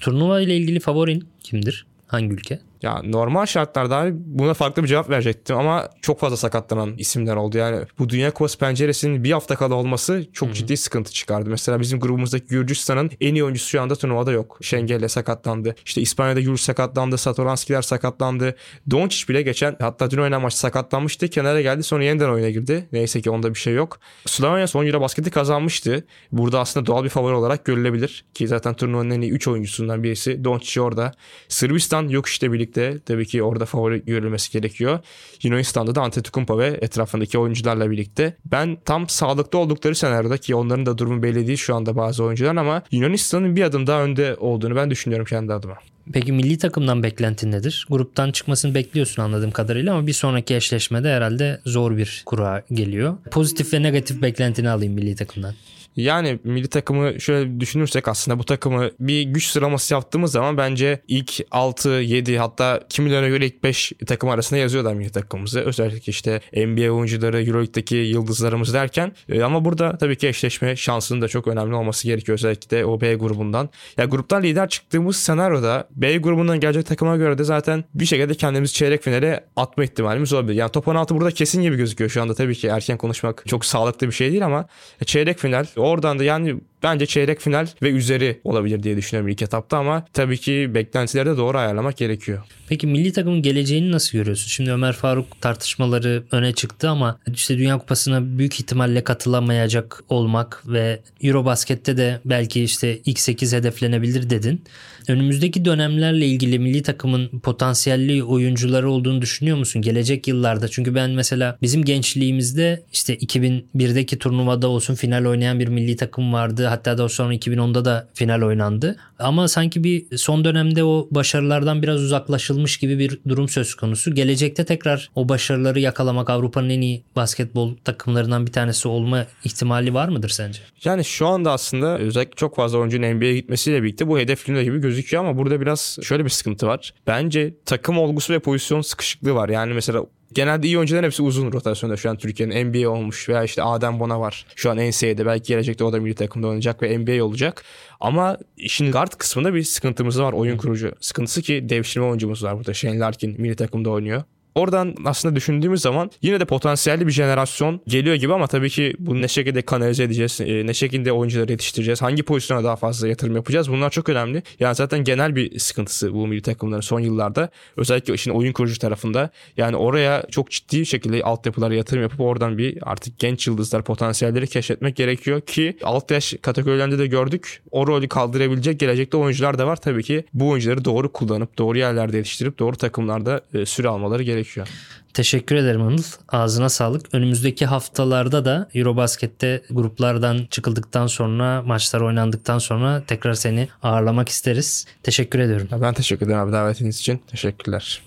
Turnuva 0.00 0.40
ile 0.40 0.56
ilgili 0.56 0.80
favorin 0.80 1.28
kimdir? 1.42 1.86
Hangi 2.06 2.34
ülke? 2.34 2.60
Ya 2.82 3.02
normal 3.04 3.46
şartlarda 3.46 3.96
abi 3.96 4.12
buna 4.14 4.54
farklı 4.54 4.82
bir 4.82 4.88
cevap 4.88 5.10
verecektim 5.10 5.56
ama 5.56 5.88
çok 6.02 6.20
fazla 6.20 6.36
sakatlanan 6.36 6.94
isimler 6.98 7.36
oldu. 7.36 7.58
Yani 7.58 7.84
bu 7.98 8.08
Dünya 8.08 8.30
Kupası 8.30 8.58
penceresinin 8.58 9.24
bir 9.24 9.32
hafta 9.32 9.56
kala 9.56 9.74
olması 9.74 10.26
çok 10.32 10.48
Hı-hı. 10.48 10.54
ciddi 10.54 10.76
sıkıntı 10.76 11.12
çıkardı. 11.12 11.50
Mesela 11.50 11.80
bizim 11.80 12.00
grubumuzdaki 12.00 12.46
Gürcistan'ın 12.46 13.10
en 13.20 13.34
iyi 13.34 13.44
oyuncusu 13.44 13.68
şu 13.68 13.82
anda 13.82 13.94
turnuvada 13.94 14.32
yok. 14.32 14.58
Şengelle 14.62 15.08
sakatlandı. 15.08 15.74
İşte 15.84 16.00
İspanya'da 16.00 16.40
Yuri 16.40 16.58
sakatlandı. 16.58 17.18
Satoranskiler 17.18 17.82
sakatlandı. 17.82 18.56
Doncic 18.90 19.28
bile 19.28 19.42
geçen 19.42 19.76
hatta 19.80 20.10
dün 20.10 20.18
oynanan 20.18 20.42
maçta 20.42 20.58
sakatlanmıştı. 20.58 21.28
Kenara 21.28 21.60
geldi 21.60 21.82
sonra 21.82 22.04
yeniden 22.04 22.28
oyuna 22.28 22.50
girdi. 22.50 22.88
Neyse 22.92 23.20
ki 23.20 23.30
onda 23.30 23.54
bir 23.54 23.58
şey 23.58 23.74
yok. 23.74 23.98
Slovenya 24.26 24.66
son 24.66 24.86
Euro 24.86 25.00
basketi 25.00 25.30
kazanmıştı. 25.30 26.04
Burada 26.32 26.60
aslında 26.60 26.86
doğal 26.86 27.04
bir 27.04 27.08
favori 27.08 27.34
olarak 27.34 27.64
görülebilir. 27.64 28.24
Ki 28.34 28.48
zaten 28.48 28.74
turnuvanın 28.74 29.10
en 29.10 29.20
iyi 29.20 29.32
3 29.32 29.48
oyuncusundan 29.48 30.02
birisi. 30.02 30.44
Doncic 30.44 30.80
orada. 30.80 31.12
Sırbistan 31.48 32.08
yok 32.08 32.26
işte 32.26 32.52
birlikte 32.52 32.71
birlikte 32.76 33.04
tabii 33.06 33.26
ki 33.26 33.42
orada 33.42 33.66
favori 33.66 34.04
görülmesi 34.04 34.52
gerekiyor. 34.52 34.98
Yunanistan'da 35.42 35.94
da 35.94 36.02
Antetokounmpo 36.02 36.58
ve 36.58 36.78
etrafındaki 36.80 37.38
oyuncularla 37.38 37.90
birlikte. 37.90 38.36
Ben 38.44 38.78
tam 38.84 39.08
sağlıklı 39.08 39.58
oldukları 39.58 39.94
senaryoda 39.94 40.36
ki 40.36 40.54
onların 40.54 40.86
da 40.86 40.98
durumu 40.98 41.22
belli 41.22 41.46
değil 41.46 41.58
şu 41.58 41.74
anda 41.74 41.96
bazı 41.96 42.24
oyuncular 42.24 42.56
ama 42.56 42.82
Yunanistan'ın 42.90 43.56
bir 43.56 43.62
adım 43.62 43.86
daha 43.86 44.02
önde 44.02 44.36
olduğunu 44.36 44.76
ben 44.76 44.90
düşünüyorum 44.90 45.26
kendi 45.26 45.52
adıma. 45.52 45.74
Peki 46.12 46.32
milli 46.32 46.58
takımdan 46.58 47.02
beklentin 47.02 47.52
nedir? 47.52 47.86
Gruptan 47.90 48.32
çıkmasını 48.32 48.74
bekliyorsun 48.74 49.22
anladığım 49.22 49.50
kadarıyla 49.50 49.94
ama 49.94 50.06
bir 50.06 50.12
sonraki 50.12 50.54
eşleşmede 50.54 51.08
herhalde 51.08 51.60
zor 51.64 51.96
bir 51.96 52.22
kura 52.26 52.62
geliyor. 52.72 53.16
Pozitif 53.30 53.74
ve 53.74 53.82
negatif 53.82 54.22
beklentini 54.22 54.70
alayım 54.70 54.94
milli 54.94 55.16
takımdan. 55.16 55.54
Yani 55.96 56.38
milli 56.44 56.68
takımı 56.68 57.20
şöyle 57.20 57.60
düşünürsek 57.60 58.08
aslında 58.08 58.38
bu 58.38 58.44
takımı 58.44 58.90
bir 59.00 59.22
güç 59.22 59.46
sıralaması 59.46 59.94
yaptığımız 59.94 60.32
zaman 60.32 60.56
bence 60.56 61.02
ilk 61.08 61.40
6, 61.50 61.88
7 61.88 62.38
hatta 62.38 62.80
kimilerine 62.88 63.28
göre 63.28 63.46
ilk 63.46 63.64
5 63.64 63.92
takım 64.06 64.28
arasında 64.28 64.60
yazıyorlar 64.60 64.94
milli 64.94 65.10
takımımızı. 65.10 65.60
Özellikle 65.60 66.10
işte 66.10 66.40
NBA 66.54 66.90
oyuncuları, 66.90 67.42
Euroleague'deki 67.42 67.96
yıldızlarımız 67.96 68.74
derken 68.74 69.12
e, 69.28 69.42
ama 69.42 69.64
burada 69.64 69.98
tabii 69.98 70.16
ki 70.16 70.28
eşleşme 70.28 70.76
şansının 70.76 71.22
da 71.22 71.28
çok 71.28 71.48
önemli 71.48 71.74
olması 71.74 72.08
gerekiyor 72.08 72.38
özellikle 72.38 72.76
de 72.76 72.84
o 72.84 73.00
B 73.00 73.14
grubundan. 73.14 73.70
Ya 73.96 74.04
gruptan 74.04 74.42
lider 74.42 74.68
çıktığımız 74.68 75.16
senaryoda 75.16 75.88
B 75.90 76.16
grubundan 76.16 76.60
gelecek 76.60 76.86
takıma 76.86 77.16
göre 77.16 77.38
de 77.38 77.44
zaten 77.44 77.84
bir 77.94 78.06
şekilde 78.06 78.34
kendimizi 78.34 78.74
çeyrek 78.74 79.02
finale 79.02 79.44
atma 79.56 79.84
ihtimalimiz 79.84 80.32
olabilir. 80.32 80.54
Yani 80.54 80.70
top 80.72 80.88
16 80.88 81.14
burada 81.14 81.30
kesin 81.30 81.62
gibi 81.62 81.76
gözüküyor 81.76 82.10
şu 82.10 82.22
anda 82.22 82.34
tabii 82.34 82.54
ki 82.54 82.66
erken 82.66 82.98
konuşmak 82.98 83.44
çok 83.46 83.64
sağlıklı 83.64 84.06
bir 84.06 84.12
şey 84.12 84.30
değil 84.30 84.46
ama 84.46 84.66
çeyrek 85.04 85.38
final 85.38 85.66
Oradan 85.82 86.18
da 86.18 86.24
yani 86.24 86.56
bence 86.82 87.06
çeyrek 87.06 87.40
final 87.40 87.66
ve 87.82 87.90
üzeri 87.90 88.40
olabilir 88.44 88.82
diye 88.82 88.96
düşünüyorum 88.96 89.28
ilk 89.28 89.42
etapta 89.42 89.78
ama 89.78 90.06
tabii 90.12 90.38
ki 90.38 90.70
beklentileri 90.74 91.28
de 91.28 91.36
doğru 91.36 91.58
ayarlamak 91.58 91.96
gerekiyor. 91.96 92.42
Peki 92.68 92.86
milli 92.86 93.12
takımın 93.12 93.42
geleceğini 93.42 93.92
nasıl 93.92 94.18
görüyorsun? 94.18 94.48
Şimdi 94.48 94.72
Ömer 94.72 94.92
Faruk 94.92 95.40
tartışmaları 95.40 96.22
öne 96.32 96.52
çıktı 96.52 96.88
ama 96.88 97.18
işte 97.34 97.58
Dünya 97.58 97.78
Kupası'na 97.78 98.38
büyük 98.38 98.60
ihtimalle 98.60 99.04
katılamayacak 99.04 100.04
olmak 100.08 100.62
ve 100.66 101.00
Eurobasket'te 101.22 101.96
de 101.96 102.20
belki 102.24 102.64
işte 102.64 102.98
ilk 103.06 103.20
8 103.20 103.52
hedeflenebilir 103.52 104.30
dedin. 104.30 104.62
Önümüzdeki 105.08 105.64
dönemlerle 105.64 106.26
ilgili 106.26 106.58
milli 106.58 106.82
takımın 106.82 107.28
potansiyelli 107.28 108.24
oyuncuları 108.24 108.90
olduğunu 108.90 109.22
düşünüyor 109.22 109.56
musun? 109.56 109.82
Gelecek 109.82 110.28
yıllarda 110.28 110.68
çünkü 110.68 110.94
ben 110.94 111.10
mesela 111.10 111.58
bizim 111.62 111.84
gençliğimizde 111.84 112.82
işte 112.92 113.14
2001'deki 113.16 114.18
turnuvada 114.18 114.68
olsun 114.68 114.94
final 114.94 115.24
oynayan 115.24 115.60
bir 115.60 115.68
milli 115.68 115.96
takım 115.96 116.32
vardı. 116.32 116.66
Hatta 116.72 116.98
da 116.98 117.08
sonra 117.08 117.34
2010'da 117.34 117.84
da 117.84 118.08
final 118.14 118.42
oynandı. 118.42 118.96
Ama 119.18 119.48
sanki 119.48 119.84
bir 119.84 120.16
son 120.16 120.44
dönemde 120.44 120.84
o 120.84 121.08
başarılardan 121.10 121.82
biraz 121.82 122.00
uzaklaşılmış 122.00 122.76
gibi 122.76 122.98
bir 122.98 123.18
durum 123.28 123.48
söz 123.48 123.74
konusu. 123.74 124.14
Gelecekte 124.14 124.64
tekrar 124.64 125.10
o 125.14 125.28
başarıları 125.28 125.80
yakalamak 125.80 126.30
Avrupa'nın 126.30 126.70
en 126.70 126.80
iyi 126.80 127.02
basketbol 127.16 127.76
takımlarından 127.84 128.46
bir 128.46 128.52
tanesi 128.52 128.88
olma 128.88 129.26
ihtimali 129.44 129.94
var 129.94 130.08
mıdır 130.08 130.28
sence? 130.28 130.60
Yani 130.84 131.04
şu 131.04 131.26
anda 131.26 131.52
aslında 131.52 131.98
özellikle 131.98 132.36
çok 132.36 132.56
fazla 132.56 132.78
oyuncunun 132.78 133.14
NBA'ye 133.14 133.34
gitmesiyle 133.34 133.82
birlikte 133.82 134.08
bu 134.08 134.18
hedeflerinde 134.18 134.64
gibi 134.64 134.78
gözüküyor 134.78 135.24
ama 135.24 135.38
burada 135.38 135.60
biraz 135.60 135.98
şöyle 136.02 136.24
bir 136.24 136.30
sıkıntı 136.30 136.66
var. 136.66 136.94
Bence 137.06 137.54
takım 137.66 137.98
olgusu 137.98 138.32
ve 138.32 138.38
pozisyon 138.38 138.80
sıkışıklığı 138.80 139.34
var. 139.34 139.48
Yani 139.48 139.74
mesela 139.74 140.04
genelde 140.34 140.66
iyi 140.66 140.78
oyuncuların 140.78 141.04
hepsi 141.04 141.22
uzun 141.22 141.52
rotasyonda 141.52 141.96
şu 141.96 142.10
an 142.10 142.16
Türkiye'nin 142.16 142.66
NBA 142.66 142.90
olmuş 142.90 143.28
veya 143.28 143.44
işte 143.44 143.62
Adem 143.62 144.00
Bona 144.00 144.20
var. 144.20 144.46
Şu 144.56 144.70
an 144.70 144.76
NCAA'de 144.76 145.26
belki 145.26 145.48
gelecekte 145.48 145.84
o 145.84 145.92
da 145.92 146.00
milli 146.00 146.14
takımda 146.14 146.46
oynayacak 146.46 146.82
ve 146.82 146.98
NBA 146.98 147.24
olacak. 147.24 147.64
Ama 148.00 148.38
işin 148.56 148.92
guard 148.92 149.12
kısmında 149.12 149.54
bir 149.54 149.62
sıkıntımız 149.62 150.20
var 150.20 150.32
oyun 150.32 150.56
kurucu. 150.56 150.92
Sıkıntısı 151.00 151.42
ki 151.42 151.66
devşirme 151.68 152.06
oyuncumuz 152.06 152.44
var 152.44 152.56
burada. 152.56 152.74
Shane 152.74 152.98
Larkin 152.98 153.40
milli 153.40 153.56
takımda 153.56 153.90
oynuyor. 153.90 154.22
Oradan 154.54 154.94
aslında 155.04 155.36
düşündüğümüz 155.36 155.82
zaman 155.82 156.10
yine 156.22 156.40
de 156.40 156.44
potansiyelli 156.44 157.06
bir 157.06 157.12
jenerasyon 157.12 157.80
geliyor 157.86 158.16
gibi 158.16 158.34
ama 158.34 158.46
tabii 158.46 158.70
ki 158.70 158.94
bunu 158.98 159.22
ne 159.22 159.28
şekilde 159.28 159.62
kanalize 159.62 160.04
edeceğiz, 160.04 160.40
e, 160.40 160.66
ne 160.66 160.74
şekilde 160.74 161.12
oyuncuları 161.12 161.52
yetiştireceğiz, 161.52 162.02
hangi 162.02 162.22
pozisyona 162.22 162.64
daha 162.64 162.76
fazla 162.76 163.08
yatırım 163.08 163.36
yapacağız 163.36 163.70
bunlar 163.70 163.90
çok 163.90 164.08
önemli. 164.08 164.42
Yani 164.60 164.74
zaten 164.74 165.04
genel 165.04 165.36
bir 165.36 165.58
sıkıntısı 165.58 166.14
bu 166.14 166.26
milli 166.26 166.42
takımların 166.42 166.80
son 166.80 167.00
yıllarda 167.00 167.48
özellikle 167.76 168.14
işin 168.14 168.30
oyun 168.30 168.52
kurucu 168.52 168.78
tarafında. 168.78 169.30
Yani 169.56 169.76
oraya 169.76 170.22
çok 170.30 170.50
ciddi 170.50 170.86
şekilde 170.86 171.22
altyapılara 171.22 171.74
yatırım 171.74 172.02
yapıp 172.02 172.20
oradan 172.20 172.58
bir 172.58 172.78
artık 172.82 173.18
genç 173.18 173.46
yıldızlar 173.46 173.84
potansiyelleri 173.84 174.46
keşfetmek 174.46 174.96
gerekiyor 174.96 175.40
ki 175.40 175.76
alt 175.82 176.10
yaş 176.10 176.34
kategorilerinde 176.42 176.98
de 176.98 177.06
gördük. 177.06 177.62
O 177.70 177.86
rolü 177.86 178.08
kaldırabilecek 178.08 178.80
gelecekte 178.80 179.16
oyuncular 179.16 179.58
da 179.58 179.66
var. 179.66 179.76
Tabii 179.76 180.02
ki 180.02 180.24
bu 180.34 180.48
oyuncuları 180.48 180.84
doğru 180.84 181.12
kullanıp 181.12 181.58
doğru 181.58 181.78
yerlerde 181.78 182.16
yetiştirip 182.16 182.58
doğru 182.58 182.76
takımlarda 182.76 183.40
e, 183.54 183.66
süre 183.66 183.88
almaları 183.88 184.22
gerekiyor 184.22 184.41
gerekiyor. 184.42 184.68
Teşekkür 185.14 185.56
ederim 185.56 185.82
Anıl. 185.82 186.02
Ağzına 186.28 186.68
sağlık. 186.68 187.14
Önümüzdeki 187.14 187.66
haftalarda 187.66 188.44
da 188.44 188.68
Eurobasket'te 188.74 189.62
gruplardan 189.70 190.46
çıkıldıktan 190.50 191.06
sonra, 191.06 191.62
maçlar 191.62 192.00
oynandıktan 192.00 192.58
sonra 192.58 193.02
tekrar 193.06 193.34
seni 193.34 193.68
ağırlamak 193.82 194.28
isteriz. 194.28 194.86
Teşekkür 195.02 195.38
ediyorum. 195.38 195.68
Ben 195.72 195.94
teşekkür 195.94 196.26
ederim 196.26 196.40
abi 196.40 196.52
davetiniz 196.52 197.00
için. 197.00 197.22
Teşekkürler. 197.26 198.02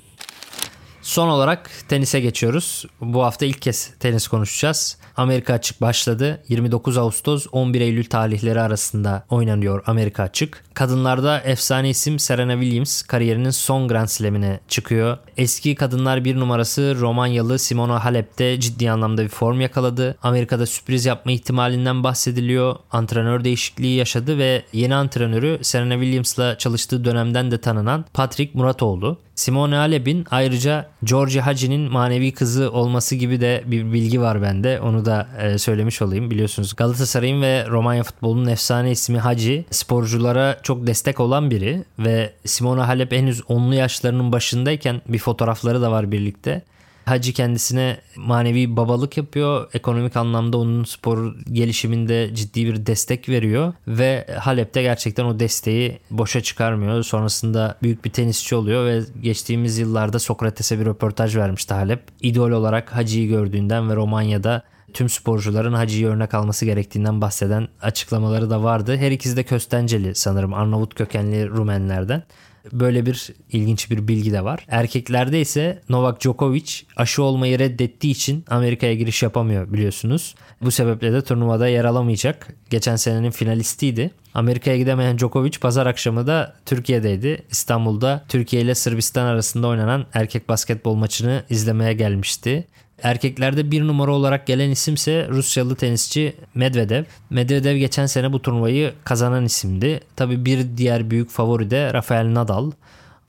Son 1.06 1.28
olarak 1.28 1.70
tenise 1.88 2.20
geçiyoruz. 2.20 2.86
Bu 3.02 3.24
hafta 3.24 3.46
ilk 3.46 3.62
kez 3.62 3.94
tenis 4.00 4.28
konuşacağız. 4.28 4.98
Amerika 5.18 5.54
Açık 5.54 5.82
başladı. 5.82 6.44
29 6.50 6.98
Ağustos 6.98 7.48
11 7.52 7.82
Eylül 7.82 8.06
tarihleri 8.06 8.62
arasında 8.62 9.26
oynanıyor 9.30 9.84
Amerika 9.86 10.24
Açık. 10.24 10.64
Kadınlarda 10.74 11.40
efsane 11.40 11.90
isim 11.90 12.20
Serena 12.20 12.54
Williams 12.62 13.02
kariyerinin 13.02 13.50
son 13.50 13.88
Grand 13.88 14.08
Slam'ine 14.08 14.60
çıkıyor. 14.68 15.18
Eski 15.38 15.76
kadınlar 15.76 16.26
bir 16.26 16.36
numarası 16.36 16.96
Romanyalı 17.00 17.60
Simona 17.60 18.06
Halep 18.06 18.40
de 18.40 18.60
ciddi 18.60 18.92
anlamda 18.92 19.24
bir 19.24 19.30
form 19.30 19.62
yakaladı. 19.62 20.18
Amerika'da 20.24 20.66
sürpriz 20.66 21.06
yapma 21.06 21.32
ihtimalinden 21.32 22.04
bahsediliyor. 22.04 22.76
Antrenör 22.92 23.44
değişikliği 23.44 23.98
yaşadı 23.98 24.38
ve 24.38 24.64
yeni 24.74 24.96
antrenörü 24.96 25.60
Serena 25.62 25.94
Williams'la 25.94 26.58
çalıştığı 26.58 27.06
dönemden 27.06 27.52
de 27.52 27.62
tanınan 27.62 28.06
Patrick 28.14 28.52
Murat 28.58 28.84
oldu. 28.84 29.20
Simone 29.36 29.76
Halep'in 29.76 30.26
ayrıca 30.32 30.90
Georgia 31.04 31.46
Haji'nin 31.46 31.92
manevi 31.92 32.32
kızı 32.32 32.72
olması 32.72 33.16
gibi 33.16 33.42
de 33.42 33.64
bir 33.66 33.94
bilgi 33.94 34.22
var 34.22 34.42
bende. 34.42 34.80
Onu 34.80 35.06
da 35.06 35.28
e, 35.42 35.58
söylemiş 35.58 36.02
olayım. 36.02 36.32
Biliyorsunuz 36.32 36.76
Galatasaray'ın 36.76 37.42
ve 37.42 37.66
Romanya 37.70 38.04
futbolunun 38.04 38.48
efsane 38.48 38.92
ismi 38.92 39.20
Haji 39.20 39.66
sporculara 39.72 40.60
çok 40.64 40.88
destek 40.88 41.20
olan 41.20 41.52
biri 41.52 41.84
ve 42.00 42.34
Simone 42.46 42.82
Halep 42.82 43.12
henüz 43.12 43.40
10'lu 43.40 43.76
yaşlarının 43.76 44.32
başındayken 44.32 45.02
bir 45.08 45.20
fotoğrafları 45.20 45.82
da 45.82 45.92
var 45.92 46.12
birlikte. 46.12 46.62
Hacı 47.06 47.34
kendisine 47.34 47.98
manevi 48.16 48.78
babalık 48.78 49.18
yapıyor. 49.18 49.68
Ekonomik 49.74 50.18
anlamda 50.18 50.58
onun 50.58 50.84
spor 50.84 51.36
gelişiminde 51.52 52.36
ciddi 52.36 52.66
bir 52.66 52.86
destek 52.86 53.30
veriyor 53.30 53.74
ve 53.88 54.28
Halep'te 54.40 54.82
gerçekten 54.82 55.26
o 55.26 55.40
desteği 55.40 56.00
boşa 56.12 56.42
çıkarmıyor. 56.42 57.04
Sonrasında 57.04 57.78
büyük 57.84 58.06
bir 58.06 58.10
tenisçi 58.10 58.56
oluyor 58.56 58.86
ve 58.86 59.02
geçtiğimiz 59.22 59.78
yıllarda 59.78 60.20
Sokrates'e 60.20 60.80
bir 60.80 60.86
röportaj 60.86 61.36
vermişti 61.36 61.74
Halep. 61.74 62.04
İdol 62.22 62.52
olarak 62.52 62.96
Hacı'yı 62.96 63.28
gördüğünden 63.28 63.90
ve 63.90 63.96
Romanya'da 63.96 64.64
tüm 64.94 65.10
sporcuların 65.10 65.74
Hacı'yı 65.74 66.08
örnek 66.08 66.34
alması 66.34 66.66
gerektiğinden 66.66 67.22
bahseden 67.22 67.68
açıklamaları 67.82 68.50
da 68.50 68.64
vardı. 68.64 68.98
Her 68.98 69.12
ikisi 69.12 69.38
de 69.38 69.44
Köstenceli 69.44 70.16
sanırım 70.16 70.54
Arnavut 70.54 70.96
kökenli 70.96 71.50
Rumenlerden. 71.50 72.24
Böyle 72.72 73.06
bir 73.06 73.30
ilginç 73.52 73.92
bir 73.92 74.08
bilgi 74.08 74.34
de 74.34 74.44
var. 74.44 74.66
Erkeklerde 74.68 75.42
ise 75.42 75.82
Novak 75.90 76.22
Djokovic 76.22 76.72
aşı 76.96 77.24
olmayı 77.24 77.60
reddettiği 77.60 78.14
için 78.14 78.46
Amerika'ya 78.50 78.94
giriş 78.94 79.24
yapamıyor 79.24 79.74
biliyorsunuz. 79.74 80.36
Bu 80.62 80.72
sebeple 80.72 81.14
de 81.14 81.22
turnuvada 81.22 81.68
yer 81.68 81.86
alamayacak. 81.86 82.48
Geçen 82.70 82.96
senenin 82.96 83.32
finalistiydi. 83.32 84.12
Amerika'ya 84.34 84.78
gidemeyen 84.78 85.18
Djokovic 85.18 85.60
pazar 85.62 85.86
akşamı 85.86 86.28
da 86.28 86.56
Türkiye'deydi. 86.66 87.44
İstanbul'da 87.52 88.26
Türkiye 88.30 88.62
ile 88.62 88.76
Sırbistan 88.76 89.26
arasında 89.26 89.68
oynanan 89.68 90.06
erkek 90.14 90.50
basketbol 90.50 90.96
maçını 90.96 91.44
izlemeye 91.50 91.94
gelmişti. 91.94 92.68
Erkeklerde 93.04 93.72
bir 93.72 93.88
numara 93.88 94.12
olarak 94.12 94.48
gelen 94.48 94.70
isimse 94.70 95.28
Rusyalı 95.30 95.76
tenisçi 95.76 96.36
Medvedev. 96.56 97.04
Medvedev 97.30 97.78
geçen 97.78 98.06
sene 98.06 98.34
bu 98.34 98.42
turnuvayı 98.42 98.94
kazanan 99.04 99.46
isimdi. 99.46 100.00
Tabi 100.16 100.46
bir 100.46 100.78
diğer 100.78 101.10
büyük 101.10 101.30
favori 101.30 101.72
de 101.72 101.94
Rafael 101.94 102.34
Nadal. 102.34 102.72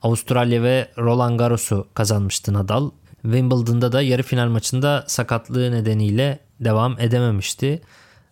Avustralya 0.01 0.63
ve 0.63 0.87
Roland 0.97 1.39
Garros'u 1.39 1.87
kazanmıştı 1.93 2.53
Nadal. 2.53 2.89
Wimbledon'da 3.21 3.91
da 3.91 4.01
yarı 4.01 4.23
final 4.23 4.47
maçında 4.47 5.03
sakatlığı 5.07 5.71
nedeniyle 5.71 6.39
devam 6.59 6.99
edememişti. 6.99 7.81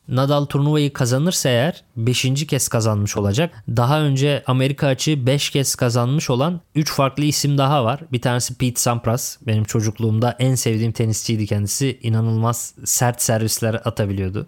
Nadal 0.08 0.46
turnuvayı 0.46 0.94
kazanırsa 0.94 1.50
eğer 1.50 1.84
5. 1.98 2.48
kez 2.48 2.68
kazanmış 2.68 3.18
olacak. 3.18 3.64
Daha 3.70 4.02
önce 4.02 4.44
Amerika 4.48 4.88
açığı 4.88 5.26
5 5.28 5.50
kez 5.50 5.76
kazanmış 5.76 6.30
olan 6.30 6.62
3 6.76 6.92
farklı 6.92 7.24
isim 7.24 7.58
daha 7.58 7.86
var. 7.86 8.00
Bir 8.12 8.22
tanesi 8.22 8.56
Pete 8.58 8.80
Sampras. 8.80 9.38
Benim 9.48 9.64
çocukluğumda 9.64 10.36
en 10.40 10.56
sevdiğim 10.56 10.92
tenisçiydi 10.92 11.46
kendisi. 11.46 12.00
İnanılmaz 12.02 12.74
sert 12.86 13.22
servisler 13.22 13.74
atabiliyordu. 13.74 14.48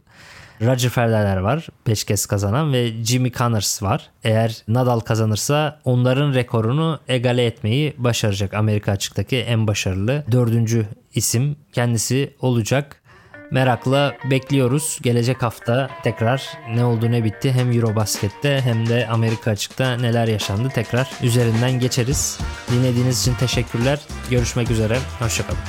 Roger 0.61 0.89
Federer 0.89 1.37
var 1.37 1.67
5 1.87 2.03
kez 2.03 2.25
kazanan 2.25 2.73
ve 2.73 3.03
Jimmy 3.03 3.31
Connors 3.31 3.83
var. 3.83 4.09
Eğer 4.23 4.63
Nadal 4.67 4.99
kazanırsa 4.99 5.79
onların 5.85 6.33
rekorunu 6.33 6.99
egale 7.07 7.45
etmeyi 7.45 7.93
başaracak. 7.97 8.53
Amerika 8.53 8.91
açıktaki 8.91 9.37
en 9.37 9.67
başarılı 9.67 10.23
dördüncü 10.31 10.87
isim 11.15 11.55
kendisi 11.73 12.35
olacak. 12.39 13.01
Merakla 13.51 14.17
bekliyoruz. 14.31 14.99
Gelecek 15.01 15.43
hafta 15.43 15.89
tekrar 16.03 16.57
ne 16.73 16.85
oldu 16.85 17.11
ne 17.11 17.23
bitti 17.23 17.51
hem 17.51 17.71
Eurobasket'te 17.71 18.61
hem 18.61 18.89
de 18.89 19.07
Amerika 19.07 19.51
açıkta 19.51 19.97
neler 19.97 20.27
yaşandı 20.27 20.69
tekrar 20.75 21.11
üzerinden 21.23 21.79
geçeriz. 21.79 22.39
Dinlediğiniz 22.71 23.21
için 23.21 23.33
teşekkürler. 23.33 23.99
Görüşmek 24.29 24.71
üzere. 24.71 24.97
Hoşçakalın. 25.19 25.59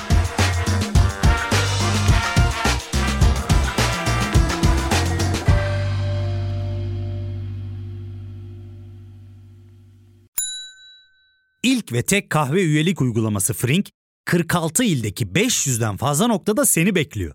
İlk 11.62 11.92
ve 11.92 12.02
tek 12.02 12.30
kahve 12.30 12.62
üyelik 12.62 13.00
uygulaması 13.00 13.54
Frink, 13.54 13.88
46 14.24 14.84
ildeki 14.84 15.26
500'den 15.26 15.96
fazla 15.96 16.26
noktada 16.26 16.66
seni 16.66 16.94
bekliyor. 16.94 17.34